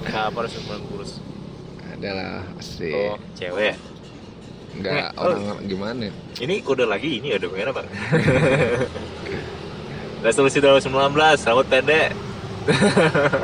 Apa 0.07 0.47
ukuran 0.47 0.83
kurus? 0.95 1.19
Adalah 1.91 2.47
pasti 2.55 2.95
oh 2.95 3.19
cewek. 3.35 3.75
Nggak 4.79 4.95
Eh, 4.95 5.19
oh. 5.19 5.35
orang 5.35 5.67
gimana? 5.67 6.07
Ini 6.39 6.63
kode 6.63 6.87
lagi 6.87 7.19
ini 7.19 7.35
ada 7.35 7.51
bagaimana 7.51 7.83
bang. 7.83 7.89
Resolusi 10.25 10.63
2019 10.63 10.87
rambut 11.51 11.67
pendek 11.67 12.15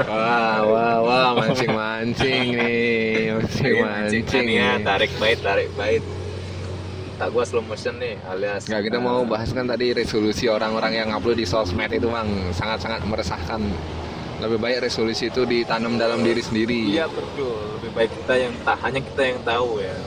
wah 0.07 0.63
wah 0.63 0.97
wah 1.03 1.29
mancing 1.35 1.73
mancing 1.75 2.47
nih 2.55 3.35
mancing 3.35 3.75
mancing 3.83 4.47
ya 4.47 4.79
tarik 4.83 5.11
bait 5.19 5.39
tarik 5.43 5.71
bait. 5.75 6.03
Tak 7.19 7.35
gua 7.35 7.43
slow 7.43 7.67
motion 7.67 7.99
nih 7.99 8.15
alias 8.31 8.71
Nggak, 8.71 8.83
kita 8.87 8.99
mau 9.03 9.27
bahas 9.27 9.51
kan 9.51 9.67
tadi 9.67 9.91
resolusi 9.91 10.47
orang-orang 10.47 11.03
yang 11.03 11.09
upload 11.11 11.35
di 11.35 11.43
sosmed 11.51 11.91
itu 11.91 12.07
bang 12.07 12.31
sangat-sangat 12.55 13.03
meresahkan. 13.11 13.59
Lebih 14.39 14.63
baik 14.63 14.87
resolusi 14.87 15.27
itu 15.27 15.43
ditanam 15.43 15.99
dalam 15.99 16.23
diri 16.23 16.39
sendiri. 16.39 16.95
Iya 16.95 17.11
betul. 17.11 17.59
Lebih 17.83 17.91
baik 17.91 18.11
kita 18.23 18.35
yang 18.39 18.55
tak 18.63 18.79
hanya 18.87 19.03
kita 19.03 19.23
yang 19.35 19.39
tahu 19.43 19.83
ya. 19.83 19.99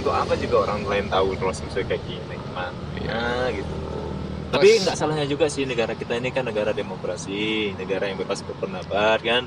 Untuk 0.00 0.16
apa 0.16 0.32
juga 0.40 0.56
orang 0.64 0.88
lain 0.88 1.06
tahu 1.12 1.36
kalau 1.36 1.52
sesuai 1.52 1.84
kayak 1.84 2.00
gini? 2.08 2.36
Gimana? 2.48 2.72
Iya. 2.96 3.52
gitu 3.60 3.83
tapi 4.54 4.68
nggak 4.78 4.96
salahnya 4.96 5.26
juga 5.26 5.50
sih 5.50 5.66
negara 5.66 5.98
kita 5.98 6.14
ini 6.14 6.30
kan 6.30 6.46
negara 6.46 6.70
demokrasi 6.70 7.74
negara 7.74 8.06
yang 8.06 8.18
bebas 8.22 8.46
berpendapat 8.46 9.18
kan? 9.20 9.42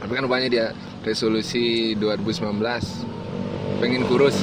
Tapi 0.00 0.12
kan 0.12 0.24
banyak 0.24 0.48
dia 0.52 0.72
resolusi 1.04 1.92
2019 1.96 2.56
pengen 3.80 4.02
kurus. 4.08 4.40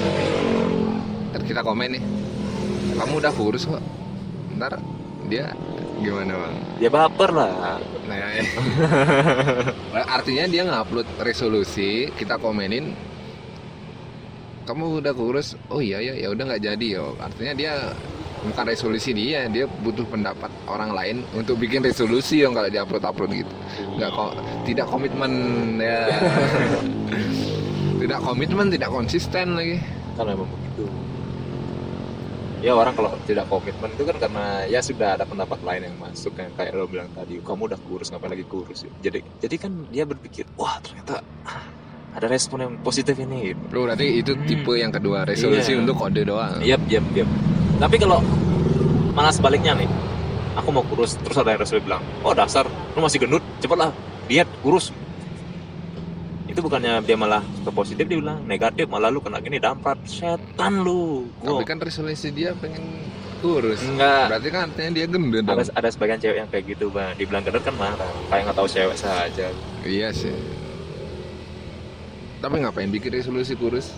Ntar 1.34 1.42
kita 1.46 1.66
komen 1.66 1.98
nih. 1.98 2.04
Kamu 2.94 3.13
udah 3.18 3.34
kurus 3.34 3.66
kok. 3.66 3.82
Ntar 4.54 4.78
dia 5.30 5.50
gimana 5.98 6.36
bang? 6.36 6.56
Ya 6.78 6.90
baper 6.94 7.32
lah. 7.34 7.82
Nah, 8.04 8.18
ya. 8.20 8.44
artinya 10.16 10.46
dia 10.46 10.68
ngupload 10.68 11.08
resolusi 11.24 12.12
kita 12.20 12.36
komenin 12.38 12.94
kamu 14.63 15.04
udah 15.04 15.13
kurus? 15.16 15.60
Oh 15.68 15.84
iya 15.84 16.00
ya 16.00 16.16
ya 16.16 16.32
udah 16.32 16.44
nggak 16.48 16.63
jadi 16.63 16.88
yo. 17.00 17.16
Artinya 17.20 17.54
dia 17.56 17.74
bukan 18.43 18.65
resolusi 18.67 19.12
dia 19.12 19.47
dia 19.47 19.65
butuh 19.65 20.03
pendapat 20.03 20.51
orang 20.67 20.91
lain 20.91 21.17
untuk 21.31 21.55
bikin 21.55 21.79
resolusi 21.79 22.43
yang 22.43 22.51
kalau 22.51 22.67
dia 22.67 22.83
upload 22.83 23.03
upload 23.03 23.31
gitu 23.31 23.53
nggak 23.95 24.09
kok 24.09 24.31
tidak 24.63 24.85
komitmen 24.85 25.31
ya 25.79 26.12
tidak 28.03 28.19
komitmen 28.19 28.67
tidak 28.67 28.89
konsisten 28.91 29.55
lagi 29.55 29.79
kan 30.13 30.27
memang 30.27 30.45
begitu 30.45 30.85
ya 32.59 32.71
orang 32.71 32.95
kalau 32.95 33.12
tidak 33.23 33.47
komitmen 33.47 33.91
itu 33.91 34.03
kan 34.03 34.17
karena 34.19 34.45
ya 34.67 34.79
sudah 34.79 35.15
ada 35.15 35.23
pendapat 35.23 35.59
lain 35.63 35.88
yang 35.88 35.95
masuk 36.00 36.31
yang 36.35 36.51
kayak 36.55 36.71
lo 36.71 36.88
bilang 36.88 37.12
tadi 37.12 37.39
kamu 37.39 37.71
udah 37.71 37.79
kurus 37.88 38.07
ngapain 38.07 38.31
lagi 38.31 38.45
kurus 38.47 38.83
jadi 39.00 39.19
jadi 39.39 39.55
kan 39.55 39.71
dia 39.88 40.03
berpikir 40.03 40.47
wah 40.55 40.79
ternyata 40.79 41.19
ah, 41.43 41.63
ada 42.13 42.29
respon 42.29 42.62
yang 42.62 42.73
positif 42.79 43.17
ini 43.17 43.51
gitu. 43.51 43.62
Bro, 43.67 43.89
berarti 43.89 44.21
itu 44.21 44.38
tipe 44.45 44.69
yang 44.77 44.93
kedua 44.93 45.25
resolusi 45.25 45.73
Iya. 45.73 45.81
untuk 45.81 45.97
kode 45.97 46.21
doang 46.23 46.62
Yap, 46.62 46.85
yap, 46.88 47.03
yap. 47.12 47.25
Tapi 47.84 48.00
kalau 48.00 48.24
malah 49.12 49.36
sebaliknya 49.36 49.75
nih, 49.75 49.92
aku 50.56 50.72
mau 50.72 50.88
kurus, 50.88 51.20
terus 51.20 51.36
ada 51.36 51.52
yang 51.52 51.60
resolusi 51.60 51.84
bilang, 51.84 52.00
oh 52.24 52.32
dasar, 52.32 52.63
lu 52.96 53.04
masih 53.04 53.20
gendut, 53.20 53.44
cepatlah, 53.60 53.92
diet, 54.32 54.48
kurus. 54.63 54.96
Itu 56.48 56.63
bukannya 56.63 57.04
dia 57.04 57.20
malah 57.20 57.44
ke 57.44 57.72
positif, 57.75 58.08
dia 58.08 58.16
bilang 58.24 58.40
negatif, 58.48 58.88
malah 58.88 59.12
lu 59.12 59.20
kena 59.20 59.44
gini 59.44 59.60
damprat, 59.60 60.00
setan 60.08 60.80
lu. 60.80 61.28
tapi 61.44 61.60
Gua 61.60 61.68
kan 61.68 61.84
resolusi 61.84 62.32
dia 62.32 62.56
pengen 62.56 63.04
kurus 63.44 63.84
enggak. 63.84 64.32
berarti 64.32 64.48
kan 64.56 64.72
artinya 64.72 64.92
dia 64.96 65.04
gendut 65.04 65.44
dong 65.44 65.60
Ada, 65.60 65.75
ada 65.75 65.90
sebagian 65.92 66.16
cewek 66.24 66.38
yang 66.40 66.48
kayak 66.48 66.63
gitu, 66.63 66.88
bang. 66.88 67.12
Dibilang 67.20 67.44
gendut 67.44 67.68
kan 67.68 67.75
marah, 67.75 68.08
kayak 68.32 68.48
nggak 68.48 68.56
tahu 68.56 68.68
cewek 68.72 68.96
saja. 68.96 69.52
iya 69.84 70.16
sih 70.16 70.32
tapi 72.44 72.60
ngapain 72.60 72.92
bikin 72.92 73.24
resolusi 73.24 73.56
kurus 73.56 73.96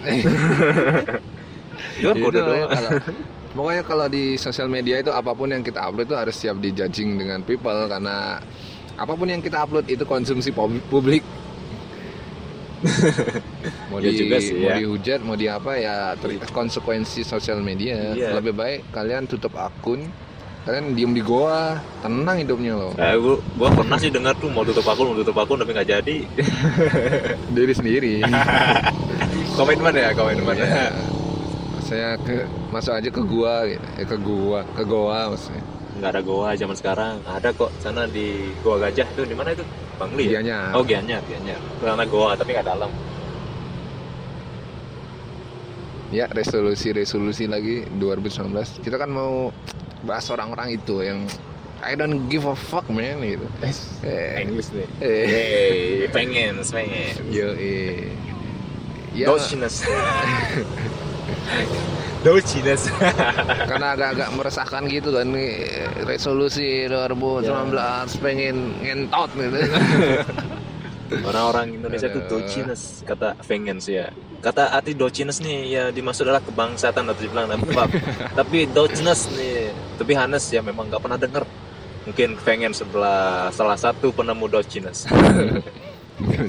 Itu 2.00 2.06
kan 2.06 2.16
Itu 2.16 2.24
kode 2.24 2.38
namanya 2.38 2.56
doang. 2.58 2.70
kalau- 2.72 2.92
pokoknya 3.50 3.82
kalau 3.84 4.06
di 4.06 4.24
sosial 4.36 4.66
media 4.66 4.96
itu 4.96 5.10
apa 5.10 5.30
pun 5.30 5.46
yang 5.46 5.60
kita 5.60 5.82
upload 5.82 6.06
itu 6.06 6.14
harus 6.14 6.34
siap 6.34 6.56
dijudging 6.56 7.14
dengan 7.14 7.42
people 7.42 7.74
karena 7.84 8.38
apa 8.94 9.12
pun 9.12 9.26
yang 9.26 9.38
kita 9.38 9.58
upload 9.60 9.84
itu 9.86 10.04
konsumsi 10.04 10.48
pub- 10.48 10.82
publik 10.86 11.26
mau 13.90 13.98
Iya 13.98 14.08
di 14.08 14.16
juga 14.16 14.36
sih, 14.38 14.56
mau 14.56 14.70
ya. 14.70 14.76
dihujat 14.78 15.20
mau 15.20 15.34
di 15.34 15.46
apa 15.46 15.72
ya 15.74 15.94
ter- 16.14 16.40
konsekuensi 16.48 17.20
sosial 17.22 17.60
media 17.60 18.14
Iya. 18.14 18.32
lebih 18.32 18.54
baik 18.54 18.88
kalian 18.88 19.26
tutup 19.26 19.52
akun 19.52 20.08
kalian 20.62 20.94
diem 20.94 21.10
di 21.10 21.20
goa 21.20 21.74
tenang 21.98 22.36
hidupnya 22.38 22.72
loh 22.72 22.92
Nah, 22.94 23.12
gua, 23.16 23.36
gua 23.54 23.68
pernah 23.74 23.96
sih 23.96 24.08
dengar 24.08 24.32
tuh 24.34 24.46
mau 24.46 24.62
tutup 24.62 24.86
akun, 24.86 25.10
mau 25.10 25.18
tutup 25.18 25.34
akun 25.34 25.58
tapi 25.58 25.72
nggak 25.72 25.88
jadi. 25.90 26.16
diri 27.56 27.72
sendiri 27.74 28.12
komitmen 29.52 29.92
ya, 29.92 30.14
komitmen 30.14 30.54
Ya, 30.54 30.88
saya 31.90 32.14
ke 32.22 32.46
masuk 32.70 32.94
aja 32.94 33.10
ke 33.10 33.22
gua 33.26 33.66
gitu. 33.66 33.86
eh, 33.98 34.06
ke 34.06 34.16
gua 34.22 34.62
ke 34.78 34.82
goa 34.86 35.34
maksudnya. 35.34 35.64
Nggak 35.98 36.10
ada 36.14 36.22
goa 36.22 36.50
zaman 36.54 36.76
sekarang. 36.78 37.14
Ada 37.26 37.50
kok 37.50 37.70
sana 37.82 38.06
di 38.06 38.54
goa 38.62 38.78
gajah 38.78 39.08
tuh. 39.18 39.26
Di 39.26 39.34
mana 39.34 39.50
itu? 39.50 39.66
Bangli 39.98 40.30
ya? 40.30 40.38
Dianya 40.38 40.58
oh 40.78 40.86
Gianyar 40.86 41.18
Gianyar. 41.26 41.58
Sana 41.82 42.06
goa 42.06 42.38
tapi 42.38 42.54
nggak 42.54 42.68
dalam. 42.70 42.90
Ya 46.14 46.30
resolusi 46.30 46.94
resolusi 46.94 47.50
lagi 47.50 47.86
2019 47.98 48.86
kita 48.86 48.98
kan 48.98 49.10
mau 49.10 49.50
bahas 50.06 50.26
orang-orang 50.30 50.78
itu 50.78 51.02
yang 51.02 51.26
I 51.82 51.96
don't 51.98 52.30
give 52.30 52.46
a 52.46 52.54
fuck 52.54 52.86
man 52.86 53.18
gitu. 53.22 53.46
Eh, 54.06 54.42
English 54.42 54.70
nih 54.74 54.86
eh, 55.02 55.24
hey 55.26 56.06
pengen 56.10 56.62
pengen. 56.66 57.14
Yo 57.30 57.54
eh. 57.54 58.10
ya. 59.14 59.26
Doshiness 59.30 59.86
Doshiness 62.20 62.92
karena 63.70 63.96
agak-agak 63.96 64.28
meresahkan 64.36 64.84
gitu 64.92 65.08
kan 65.08 65.32
nih 65.32 65.64
resolusi 66.04 66.84
2019 66.84 67.48
pengen 68.20 68.56
ngentot 68.84 69.30
gitu. 69.32 69.58
Orang-orang 71.28 71.74
Indonesia 71.80 72.06
tuh 72.12 72.22
Aduh. 72.22 72.44
Doshiness 72.44 73.02
kata 73.08 73.34
pengen 73.42 73.80
sih 73.80 73.98
ya. 73.98 74.12
Kata 74.44 74.68
arti 74.76 74.92
Doshiness 74.92 75.40
nih 75.40 75.58
ya 75.72 75.84
dimaksud 75.88 76.28
adalah 76.28 76.44
kebangsaan 76.44 77.08
atau 77.08 77.16
dibilang 77.16 77.48
apa 77.48 77.88
tapi 78.38 78.68
Doshiness 78.68 79.32
nih 79.32 79.72
tapi 79.96 80.12
Hanes 80.12 80.44
ya 80.52 80.60
memang 80.60 80.92
nggak 80.92 81.00
pernah 81.00 81.16
denger. 81.16 81.44
Mungkin 82.00 82.40
pengen 82.40 82.72
sebelah 82.72 83.52
salah 83.52 83.76
satu 83.76 84.08
penemu 84.08 84.48
Doshiness 84.48 85.04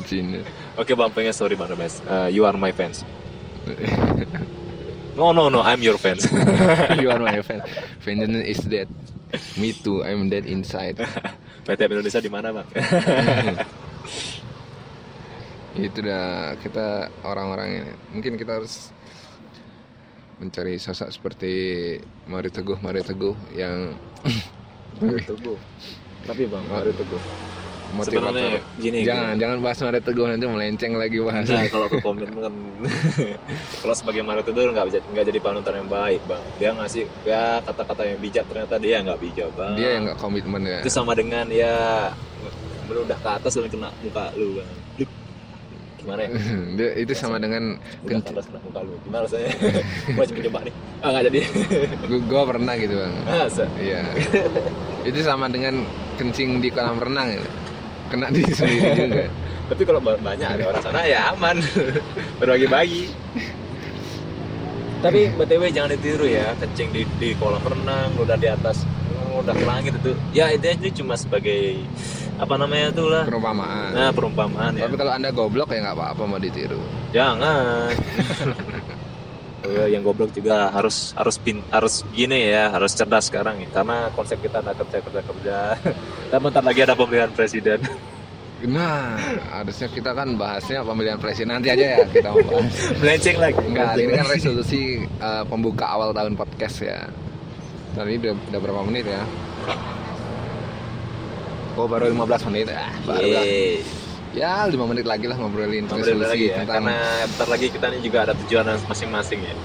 Cina 0.07 0.39
Oke 0.79 0.95
bang 0.95 1.11
pengen 1.11 1.35
sorry 1.35 1.59
bang 1.59 1.67
Rebes 1.67 1.99
Uh, 2.07 2.31
You 2.31 2.47
are 2.47 2.55
my 2.55 2.71
fans 2.71 3.03
No 5.21 5.29
no 5.37 5.53
no 5.53 5.61
I'm 5.61 5.85
your 5.85 6.01
fans 6.01 6.25
you 6.97 7.13
are 7.13 7.21
my 7.21 7.45
fan. 7.45 7.61
Vengeance 8.01 8.41
is 8.41 8.65
dead 8.65 8.89
me 9.53 9.69
too. 9.69 10.01
I'm 10.01 10.33
dead 10.33 10.49
inside. 10.49 10.97
PT 11.69 11.77
Indonesia 11.85 12.17
di 12.17 12.31
mana 12.33 12.49
bang? 12.49 12.65
itu 15.85 15.99
dah 16.01 16.57
kita 16.57 17.13
orang-orang 17.21 17.69
ini. 17.69 17.93
Mungkin 18.17 18.33
kita 18.33 18.57
harus 18.57 18.89
mencari 20.41 20.81
sosok 20.81 21.13
seperti 21.13 21.53
Mari 22.25 22.49
Teguh 22.49 22.81
Mari 22.81 23.05
Teguh 23.05 23.37
yang 23.53 23.93
Teguh. 24.97 25.57
Tapi 26.25 26.49
bang 26.49 26.65
Mari 26.65 26.97
Teguh 26.97 27.21
motivator. 27.93 28.31
Sebenarnya 28.31 28.59
gini 28.79 28.97
jangan 29.03 29.33
jangan 29.37 29.57
bahas 29.61 29.77
Mari 29.83 29.99
Teguh 30.01 30.25
nanti 30.27 30.45
melenceng 30.47 30.93
lagi 30.97 31.17
bahas. 31.21 31.45
Nah, 31.47 31.65
kalau 31.69 31.87
ke 31.87 31.97
komitmen 31.99 32.39
kan. 32.41 32.53
Kalau 33.81 33.95
sebagai 33.97 34.21
Mari 34.25 34.41
Teguh 34.41 34.73
nggak 34.73 34.85
bisa 34.89 34.97
nggak 35.11 35.25
jadi 35.29 35.39
panutan 35.39 35.73
yang 35.77 35.89
baik 35.89 36.21
bang. 36.25 36.43
Dia 36.57 36.69
ngasih 36.73 37.03
ya 37.27 37.61
kata-kata 37.61 38.01
yang 38.07 38.19
bijak 38.21 38.45
ternyata 38.49 38.75
dia 38.81 38.97
nggak 39.05 39.19
bijak 39.21 39.49
bang. 39.53 39.73
Dia 39.77 39.89
yang 39.99 40.03
nggak 40.09 40.19
komitmen 40.19 40.61
ya. 40.65 40.79
Itu 40.81 40.91
sama 40.91 41.13
dengan 41.13 41.45
ya 41.51 42.09
meludah 42.89 43.17
ke 43.19 43.29
atas 43.29 43.55
dan 43.55 43.69
kena 43.71 43.89
muka 44.03 44.25
lu 44.35 44.59
bang. 44.59 44.69
Gimana 46.01 46.25
ya? 46.25 46.29
Dia 46.77 46.89
itu 46.97 47.13
sama 47.13 47.37
dengan 47.37 47.77
Mudah 48.01 48.19
ke 48.25 48.29
atas 48.33 48.45
kena 48.49 48.59
muka 48.65 48.79
lu. 48.81 48.93
Gimana 49.05 49.21
rasanya? 49.29 49.51
Gua 50.17 50.25
coba 50.25 50.41
coba 50.49 50.59
nih. 50.65 50.73
Ah 51.05 51.07
nggak 51.13 51.23
jadi. 51.29 51.39
Gua, 52.09 52.19
gua 52.25 52.41
pernah 52.49 52.73
gitu 52.73 52.95
bang. 52.97 53.13
Masa? 53.21 53.65
iya. 53.77 54.01
Itu 55.05 55.19
sama 55.21 55.45
dengan 55.53 55.85
kencing 56.17 56.59
di 56.59 56.69
kolam 56.73 56.97
renang 56.97 57.37
ya. 57.37 57.43
Kena 58.11 58.27
di 58.27 58.43
sendiri 58.45 58.89
juga 58.99 59.25
Tapi 59.71 59.81
kalau 59.87 60.03
ba- 60.03 60.19
banyak 60.19 60.43
ada 60.45 60.63
orang 60.67 60.83
sana 60.83 61.01
ya 61.07 61.31
aman. 61.31 61.55
Berbagi-bagi. 62.43 63.07
Tapi 65.01 65.33
btw 65.33 65.63
jangan 65.71 65.95
ditiru 65.95 66.27
ya, 66.27 66.53
kencing 66.59 66.91
di, 66.91 67.01
di 67.17 67.33
kolam 67.33 67.63
renang, 67.63 68.13
udah 68.19 68.35
di 68.35 68.45
atas, 68.45 68.83
udah 69.33 69.55
ke 69.55 69.65
langit 69.65 69.95
itu. 69.97 70.11
Ya 70.29 70.51
itu 70.51 70.67
ini 70.67 70.91
cuma 70.91 71.15
sebagai 71.15 71.81
apa 72.37 72.53
namanya 72.59 72.91
tuh 72.91 73.07
lah. 73.09 73.23
Perumpamaan. 73.25 73.89
Nah 73.95 74.09
perumpamaan 74.11 74.75
ya. 74.75 74.85
Tapi 74.85 74.99
kalau 74.99 75.15
anda 75.15 75.31
goblok 75.31 75.71
ya 75.71 75.79
nggak 75.81 75.95
apa-apa 75.97 76.23
mau 76.27 76.37
ditiru. 76.37 76.77
Jangan. 77.15 77.95
Iya, 79.61 79.93
yang 79.93 80.01
goblok 80.01 80.33
juga 80.33 80.73
harus 80.73 81.13
harus 81.13 81.37
pin, 81.37 81.61
harus 81.69 82.01
gini 82.09 82.49
ya, 82.49 82.73
harus 82.73 82.97
cerdas 82.97 83.29
sekarang 83.29 83.61
ya. 83.61 83.69
Karena 83.69 84.09
konsep 84.17 84.41
kita 84.41 84.57
ada 84.57 84.73
kerja 84.73 84.97
kerja 85.05 85.21
kerja. 85.21 85.57
Dan 86.33 86.39
bentar 86.41 86.63
lagi 86.65 86.81
ada 86.81 86.97
pemilihan 86.97 87.29
presiden. 87.29 87.77
Nah, 88.61 89.17
harusnya 89.49 89.89
kita 89.89 90.13
kan 90.13 90.37
bahasnya 90.37 90.85
pemilihan 90.85 91.17
presiden 91.17 91.57
nanti 91.57 91.73
aja 91.73 91.97
ya 91.97 92.05
kita 92.09 92.29
mau 92.29 92.41
bahas. 92.45 92.73
Melenceng 93.01 93.37
lagi. 93.41 93.61
Enggak, 93.65 93.91
ini 93.97 94.13
kan 94.17 94.27
resolusi 94.29 94.81
eh, 95.05 95.43
pembuka 95.45 95.85
awal 95.89 96.09
tahun 96.13 96.33
podcast 96.37 96.77
ya. 96.81 96.99
Tadi 97.93 98.17
udah, 98.21 98.33
udah 98.33 98.59
berapa 98.61 98.81
menit 98.85 99.05
ya? 99.09 99.21
Oh 101.79 101.87
baru 101.87 102.11
15 102.11 102.49
menit 102.51 102.67
ya, 102.69 102.85
baru 103.07 103.27
lah. 103.31 103.43
Ya 104.31 104.63
5 104.63 104.73
menit 104.87 105.03
lagi 105.03 105.27
lah 105.27 105.35
ngobrolin 105.35 105.85
Ngobrol 105.85 106.07
resolusi 106.07 106.23
lagi 106.25 106.45
ya, 106.47 106.63
tentang 106.63 106.87
karena 106.87 106.95
bentar 107.27 107.47
lagi 107.49 107.67
kita 107.67 107.85
ini 107.89 107.99
juga 107.99 108.17
ada 108.23 108.33
tujuan 108.37 108.65
masing-masing 108.81 109.39
ya. 109.41 109.55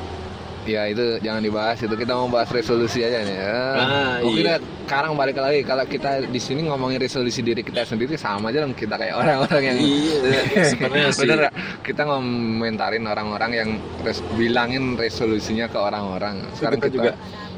Ya 0.66 0.82
itu 0.90 1.22
jangan 1.22 1.38
dibahas 1.38 1.78
itu 1.78 1.94
kita 1.94 2.10
mau 2.12 2.26
bahas 2.26 2.50
resolusi 2.50 2.98
aja 3.00 3.22
nih. 3.22 3.38
Ya. 3.38 3.54
Ah, 3.78 4.14
Oke 4.18 4.42
iya. 4.42 4.58
sekarang 4.82 5.14
balik 5.14 5.38
lagi 5.38 5.62
kalau 5.62 5.86
kita 5.86 6.26
di 6.26 6.40
sini 6.42 6.66
ngomongin 6.66 6.98
resolusi 6.98 7.38
diri 7.38 7.62
kita 7.62 7.86
sendiri 7.86 8.18
sama 8.18 8.50
aja 8.50 8.66
dong 8.66 8.74
kita 8.74 8.98
kayak 8.98 9.14
orang-orang 9.14 9.62
yang 9.64 9.78
Iya, 9.78 10.18
sebenarnya 10.74 11.14
sih. 11.14 11.22
Bener? 11.22 11.54
Kita 11.80 12.02
ngomentarin 12.02 13.06
orang-orang 13.06 13.50
yang 13.54 13.68
res- 14.02 14.26
bilangin 14.34 14.98
resolusinya 14.98 15.70
ke 15.70 15.78
orang-orang. 15.78 16.42
Sekarang 16.52 16.82
Kita 16.82 16.90
kita, 16.90 16.96
juga 16.96 17.12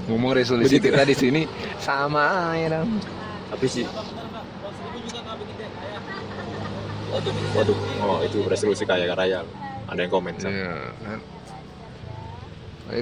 ngomong 0.05 0.33
resolusi 0.37 0.77
begitu. 0.77 0.93
kita 0.93 1.03
di 1.03 1.17
sini 1.17 1.41
sama 1.81 2.53
ya 2.55 2.77
dong. 2.77 3.01
Tapi 3.49 3.65
sih 3.67 3.89
Waduh, 7.09 7.35
waduh, 7.57 7.79
oh 8.05 8.19
itu 8.21 8.39
resolusi 8.45 8.85
kaya 8.85 9.17
raya. 9.17 9.41
Ada 9.89 10.05
yang 10.05 10.13
komen. 10.13 10.37
Sam. 10.37 10.53
Iya. 10.53 10.75
kan. 11.01 11.21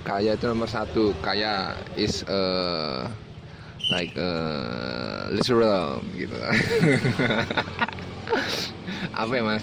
Kaya 0.03 0.31
itu 0.35 0.45
nomor 0.47 0.71
satu. 0.71 1.15
Kaya 1.23 1.75
is 1.99 2.23
uh, 2.27 3.11
like 3.91 4.15
uh, 4.19 5.31
literal 5.31 6.03
gitu. 6.15 6.35
Apa 9.21 9.33
ya 9.33 9.43
mas? 9.43 9.63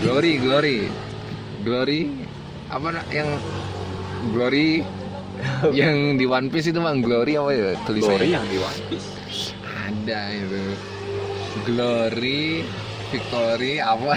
Glory, 0.00 0.40
glory, 0.40 0.78
glory. 1.64 2.00
Apa 2.72 3.04
yang 3.12 3.28
glory 4.32 4.80
yang 5.80 6.16
di 6.16 6.24
One 6.28 6.48
Piece 6.48 6.70
itu 6.70 6.80
bang 6.80 7.02
glory 7.02 7.36
apa 7.36 7.50
ya 7.52 7.70
tulisannya? 7.84 8.16
Glory 8.16 8.30
yang 8.32 8.46
di 8.48 8.58
One 8.58 8.80
Piece. 8.88 9.08
Ada 9.64 10.20
itu. 10.32 10.62
Glory, 11.62 12.64
victory 13.12 13.76
apa? 13.78 14.16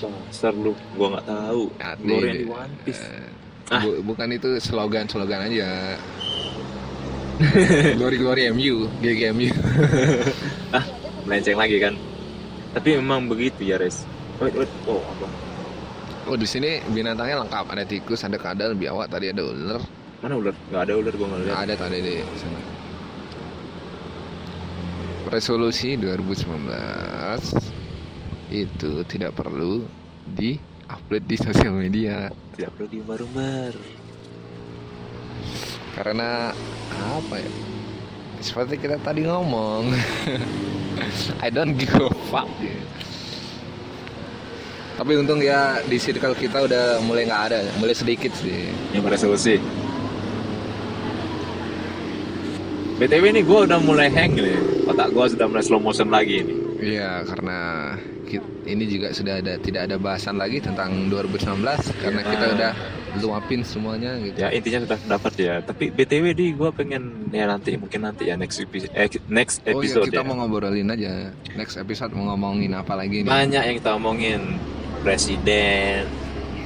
Dasar 0.00 0.52
lu, 0.52 0.72
gua 0.94 1.14
nggak 1.14 1.26
tahu. 1.28 1.62
Glory 2.00 2.26
yang 2.26 2.38
di 2.38 2.46
One 2.48 2.74
Piece. 2.82 3.02
Eh, 3.02 3.28
Ah. 3.68 3.80
bu- 3.80 4.02
bukan 4.04 4.28
itu 4.28 4.48
slogan-slogan 4.58 5.46
aja. 5.46 5.96
glory 7.96 8.16
glory 8.16 8.42
MU, 8.50 8.88
GGMU. 8.98 9.52
Ah, 10.72 10.84
melenceng 11.22 11.54
lagi 11.54 11.76
kan. 11.78 11.92
Tapi 12.72 12.96
memang 12.96 13.24
begitu 13.26 13.60
ya, 13.62 13.76
Res. 13.76 14.08
Wait, 14.38 14.52
wait. 14.54 14.68
Oh, 14.84 14.98
apa? 14.98 15.28
Oh 16.24 16.34
di 16.34 16.44
sini 16.44 16.80
binatangnya 16.86 17.40
lengkap, 17.40 17.66
ada 17.68 17.84
tikus, 17.84 18.22
ada 18.22 18.36
kadal, 18.36 18.72
biawak, 18.72 19.06
tadi 19.06 19.28
ada 19.28 19.42
ular, 19.42 19.82
Mana 20.20 20.38
ular? 20.38 20.54
Nggak 20.68 20.82
ada 20.82 20.92
ular, 20.94 21.12
gua 21.12 21.26
nggak 21.28 21.40
lihat. 21.44 21.56
ada 21.58 21.74
tadi 21.76 21.98
di 21.98 22.14
sana. 22.36 22.60
Resolusi 25.24 25.96
2019 25.96 26.46
itu 28.52 29.00
tidak 29.08 29.32
perlu 29.32 29.88
di 30.28 30.60
upload 30.84 31.24
di 31.24 31.36
sosial 31.40 31.72
media 31.72 32.28
Tidak 32.52 32.68
perlu 32.76 32.88
diumbar-umbar. 32.92 33.72
karena 35.92 36.52
apa 36.92 37.36
ya? 37.36 37.50
Seperti 38.42 38.74
kita 38.80 38.96
tadi 39.00 39.22
ngomong, 39.22 39.92
I 41.44 41.48
don't 41.48 41.76
give 41.78 41.92
a 41.94 42.10
fuck. 42.26 42.48
Tapi 44.98 45.12
untung 45.14 45.38
ya 45.38 45.78
di 45.84 45.96
circle 46.00 46.34
kita 46.34 46.64
udah 46.66 46.98
mulai 47.06 47.28
nggak 47.28 47.42
ada, 47.52 47.60
mulai 47.78 47.94
sedikit 47.94 48.32
sih. 48.34 48.68
Yang 48.92 49.14
resolusi. 49.14 49.56
BTW 52.98 53.24
ini 53.34 53.42
gua 53.42 53.66
udah 53.66 53.78
mulai 53.82 54.10
hang 54.10 54.34
nih. 54.34 54.58
Otak 54.86 55.10
gua 55.14 55.26
sudah 55.26 55.46
mulai 55.46 55.62
slow 55.62 55.82
motion 55.82 56.10
lagi 56.10 56.42
ini. 56.42 56.61
Iya, 56.82 57.22
karena 57.22 57.58
ki- 58.24 58.42
ini 58.64 58.84
juga 58.86 59.08
sudah 59.10 59.38
ada 59.38 59.54
tidak 59.56 59.86
ada 59.86 59.96
bahasan 59.96 60.34
lagi 60.34 60.58
tentang 60.58 61.06
2019 61.06 61.62
karena 61.96 62.20
Iya. 62.20 62.28
kita 62.28 62.46
udah 62.52 62.72
luapin 63.14 63.60
semuanya 63.62 64.16
gitu. 64.18 64.34
Ya 64.36 64.48
intinya 64.50 64.82
sudah 64.82 64.98
dapat 65.06 65.32
ya. 65.36 65.54
Tapi 65.60 65.88
BTW 65.88 66.24
di 66.32 66.46
gua 66.50 66.72
pengen 66.72 67.28
ya 67.28 67.44
nanti 67.44 67.76
mungkin 67.76 68.02
nanti 68.02 68.26
ya 68.26 68.34
next 68.34 68.58
episode 68.58 68.90
eh, 68.90 69.06
next 69.28 69.62
Oh 69.62 69.78
iya, 69.78 69.78
episode 69.78 70.08
kita 70.08 70.20
ya. 70.20 70.26
mau 70.26 70.34
ngobrolin 70.36 70.88
aja. 70.88 71.30
Next 71.52 71.76
episode 71.76 72.10
mau 72.10 72.28
ngomongin 72.28 72.72
apa 72.72 72.92
lagi 72.94 73.22
nih? 73.22 73.28
Banyak 73.28 73.62
yang 73.62 73.76
kita 73.78 73.90
omongin 73.94 74.40
presiden, 75.02 76.08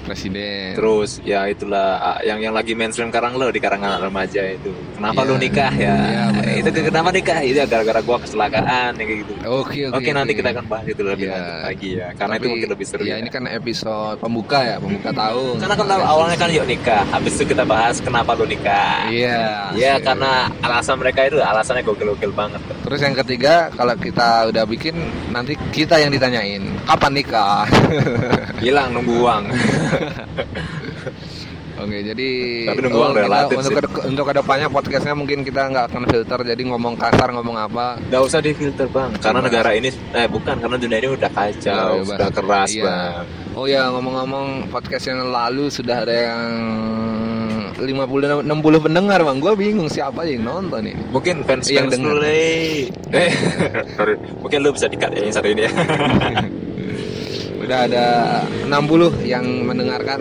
Presiden. 0.07 0.73
terus 0.73 1.19
ya 1.21 1.45
itulah 1.45 1.89
ah, 1.99 2.19
yang 2.21 2.39
yang 2.39 2.55
lagi 2.55 2.73
mainstream 2.73 3.09
sekarang 3.09 3.35
lo 3.35 3.49
di 3.49 3.59
karangan 3.59 3.99
remaja 3.99 4.41
itu. 4.47 4.71
Kenapa 4.95 5.21
Iya. 5.21 5.29
lu 5.29 5.35
nikah 5.37 5.73
ya? 5.73 5.95
Iya, 5.97 6.23
benar. 6.31 6.55
itu 6.57 6.69
ke- 6.71 6.85
kenapa 6.87 7.09
nikah? 7.11 7.39
Itu 7.41 7.57
ya 7.57 7.67
gara-gara 7.67 8.01
gua 8.01 8.17
kecelakaan 8.19 8.91
ya 8.93 9.05
kayak 9.05 9.19
gitu. 9.21 9.33
Oke, 9.45 9.81
oke. 9.85 9.97
Oke, 9.97 10.11
nanti 10.11 10.33
kita 10.33 10.49
akan 10.51 10.65
bahas 10.67 10.87
itu 10.87 11.03
lebih 11.03 11.27
Iya. 11.27 11.35
lanjut 11.35 11.59
lagi 11.65 11.91
ya. 11.93 12.09
Karena 12.13 12.33
Tapi, 12.33 12.39
itu 12.39 12.47
mungkin 12.49 12.69
lebih 12.71 12.87
seru 12.87 13.03
Ya, 13.03 13.09
ya. 13.09 13.17
ini 13.19 13.29
kan 13.29 13.45
episode 13.47 14.17
pembuka 14.17 14.59
ya, 14.63 14.77
pembuka 14.79 15.11
tahun. 15.11 15.55
Karena 15.59 15.75
kan 15.75 15.87
awalnya 16.01 16.37
kan 16.37 16.49
yuk 16.49 16.65
nikah, 16.65 17.03
habis 17.07 17.33
itu 17.35 17.45
kita 17.47 17.65
bahas 17.65 17.99
kenapa 17.99 18.33
lu 18.33 18.47
nikah. 18.47 19.11
Iya. 19.11 19.75
Ya 19.75 19.93
asik. 19.97 20.07
karena 20.07 20.33
alasan 20.61 20.97
mereka 20.97 21.21
itu 21.25 21.37
alasannya 21.37 21.83
gokil-gokil 21.83 22.31
banget. 22.31 22.63
Terus 22.87 23.01
yang 23.03 23.17
ketiga, 23.17 23.55
kalau 23.69 23.95
kita 23.97 24.29
udah 24.47 24.63
bikin, 24.65 24.95
nanti 25.29 25.59
kita 25.69 25.99
yang 25.99 26.07
ditanyain, 26.09 26.63
kapan 26.87 27.13
nikah? 27.13 27.67
Hilang 28.63 28.95
nunggu 28.95 29.15
uang. 29.19 29.45
Oke, 31.77 31.99
jadi 32.01 32.29
Tapi 32.65 32.81
nunggu 32.81 32.97
uang 32.97 33.13
kita 33.13 33.23
relatif 33.23 33.57
untuk 33.59 33.69
sih. 33.69 33.85
ke- 33.85 34.05
untuk 34.07 34.25
ke 34.25 34.35
depannya 34.35 34.69
podcastnya 34.71 35.13
mungkin 35.13 35.43
kita 35.43 35.67
nggak 35.67 35.85
akan 35.91 36.03
filter, 36.07 36.39
jadi 36.47 36.63
ngomong 36.65 36.95
kasar, 36.95 37.29
ngomong 37.33 37.57
apa. 37.59 38.01
Gak 38.03 38.23
usah 38.23 38.41
difilter 38.41 38.89
bang, 38.89 39.13
karena 39.19 39.39
Bebas. 39.39 39.51
negara 39.51 39.71
ini, 39.75 39.91
eh 40.15 40.25
bukan 40.27 40.57
karena 40.57 40.77
dunia 40.79 40.97
ini 40.97 41.09
udah 41.11 41.29
kacau, 41.29 42.01
Bebas. 42.01 42.09
sudah 42.09 42.29
keras 42.33 42.71
Iya. 42.71 42.85
bang. 42.87 43.25
Oh 43.53 43.67
ya, 43.67 43.83
ngomong-ngomong 43.91 44.47
podcast 44.71 45.05
yang 45.07 45.27
lalu 45.27 45.69
sudah 45.69 46.01
ada 46.01 46.15
yang 46.15 46.43
50 47.77 48.45
60 48.45 48.87
pendengar, 48.89 49.21
Bang. 49.21 49.39
Gua 49.39 49.53
bingung 49.53 49.93
siapa 49.93 50.25
yang 50.25 50.49
nonton 50.49 50.89
ini. 50.89 50.97
Mungkin 51.13 51.45
fans 51.45 51.69
Yang 51.69 52.01
fans 52.01 52.09
Le. 52.25 52.89
eh, 53.13 53.31
sorry, 53.97 54.17
mungkin 54.41 54.59
lu 54.65 54.73
bisa 54.73 54.89
dikat 54.89 55.13
ya 55.13 55.21
yang 55.29 55.35
satu 55.37 55.49
ini 55.53 55.69
ya. 55.69 55.73
Udah 57.67 57.79
ada 57.91 58.07
60 58.65 59.27
yang 59.27 59.45
mendengarkan. 59.67 60.21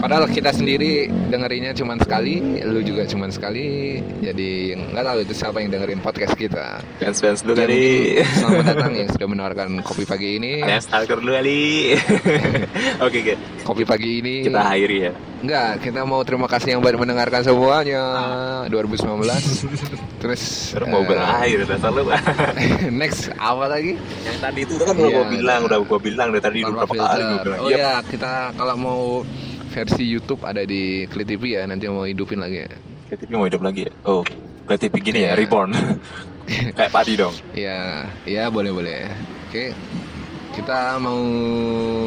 Padahal 0.00 0.24
kita 0.26 0.48
sendiri 0.50 0.90
dengerinnya 1.28 1.76
cuma 1.76 1.92
sekali, 1.94 2.40
lu 2.64 2.80
juga 2.80 3.04
cuma 3.04 3.28
sekali. 3.28 4.00
Jadi 4.18 4.72
nggak 4.72 5.04
tahu 5.04 5.18
itu 5.20 5.34
siapa 5.36 5.60
yang 5.60 5.70
dengerin 5.70 6.00
podcast 6.00 6.32
kita. 6.34 6.80
fans 6.96 7.20
fans 7.20 7.40
lu 7.44 7.52
Ya, 7.52 7.68
kali. 7.68 7.84
Selamat 8.24 8.64
datang 8.66 8.92
yang 8.96 9.08
sudah 9.14 9.28
menawarkan 9.28 9.68
kopi 9.84 10.04
pagi 10.04 10.40
ini. 10.40 10.64
Fans 10.64 10.88
stalker 10.88 11.20
lu 11.20 11.30
kali. 11.30 11.92
Oke 13.04 13.18
oke, 13.20 13.34
Kopi 13.60 13.84
pagi 13.84 14.10
ini. 14.18 14.34
kita 14.42 14.60
akhiri 14.62 14.96
ya. 15.00 15.12
Enggak, 15.40 15.70
kita 15.80 16.00
mau 16.02 16.20
terima 16.20 16.44
kasih 16.44 16.76
yang 16.76 16.82
baru 16.82 16.96
mendengarkan 16.96 17.40
semuanya 17.42 18.02
2019. 18.68 19.04
Terus 20.20 20.42
Terus 20.70 20.86
mau 20.86 21.00
eh, 21.00 21.06
berakhir 21.06 21.58
dasar 21.64 21.92
lu. 21.92 22.04
next 22.90 23.32
apa 23.34 23.64
lagi? 23.68 23.96
yang 24.20 24.36
tadi 24.38 24.60
itu 24.64 24.74
kan 24.76 24.92
udah 24.92 25.00
Iya, 25.02 25.12
gua 25.14 25.26
bilang, 25.28 25.60
udah 25.64 25.78
gua 25.80 25.98
bilang 25.98 26.28
dari 26.30 26.40
tadi 26.40 26.58
beberapa 26.60 26.88
kali 26.88 27.00
filter. 27.20 27.44
bilang. 27.44 27.60
Oh 27.60 27.68
Iya, 27.68 27.76
ya, 27.78 27.92
kita 28.02 28.32
kalau 28.52 28.74
mau 28.76 29.00
versi 29.70 30.02
YouTube 30.04 30.42
ada 30.42 30.62
di 30.62 30.82
Klik 31.06 31.26
TV 31.28 31.54
ya, 31.54 31.62
nanti 31.64 31.86
mau 31.86 32.02
hidupin 32.02 32.38
lagi 32.38 32.66
ya. 32.66 32.70
KTP 33.08 33.30
mau 33.32 33.46
hidup 33.46 33.62
lagi 33.62 33.86
ya? 33.86 33.92
Oh, 34.02 34.22
KTP 34.66 34.94
gini 35.00 35.22
ya, 35.22 35.32
Iya. 35.32 35.38
reborn. 35.38 35.70
Kayak 36.76 36.90
padi 36.90 37.14
dong. 37.14 37.34
Ya, 37.52 38.06
ya 38.22 38.50
boleh 38.50 38.70
boleh. 38.70 39.06
Oke, 39.46 39.70
kita 40.50 40.98
mau 40.98 41.18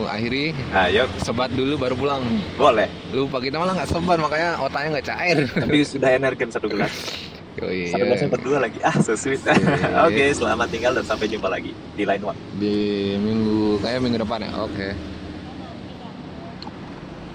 akhiri 0.05 0.51
Ayo, 0.71 1.07
sebat 1.17 1.47
dulu 1.49 1.75
baru 1.75 1.95
pulang. 1.95 2.23
boleh. 2.53 2.87
Lupa 3.09 3.39
kita 3.39 3.55
malah 3.55 3.71
nggak 3.73 3.89
sebat 3.89 4.19
makanya 4.19 4.59
otaknya 4.59 4.99
nggak 4.99 5.07
cair. 5.07 5.37
Tapi 5.63 5.77
sudah 5.81 6.09
energen 6.11 6.51
satu 6.51 6.67
gelas. 6.67 6.91
Yoi, 7.61 7.85
Satu 7.87 8.01
ya. 8.01 8.05
gelasnya 8.09 8.29
berdua 8.31 8.57
lagi. 8.59 8.79
Ah, 8.81 8.97
so 8.97 9.13
sweet. 9.13 9.39
Iya. 9.45 10.09
Oke, 10.09 10.25
selamat 10.33 10.67
tinggal 10.67 10.91
dan 10.91 11.05
sampai 11.05 11.29
jumpa 11.29 11.47
lagi 11.47 11.71
di 11.93 12.03
lain 12.03 12.25
waktu. 12.25 12.41
di 12.57 12.75
minggu 13.15 13.77
kayak 13.79 13.99
minggu 14.01 14.19
depan 14.19 14.39
ya. 14.41 14.51
Oke. 14.57 14.87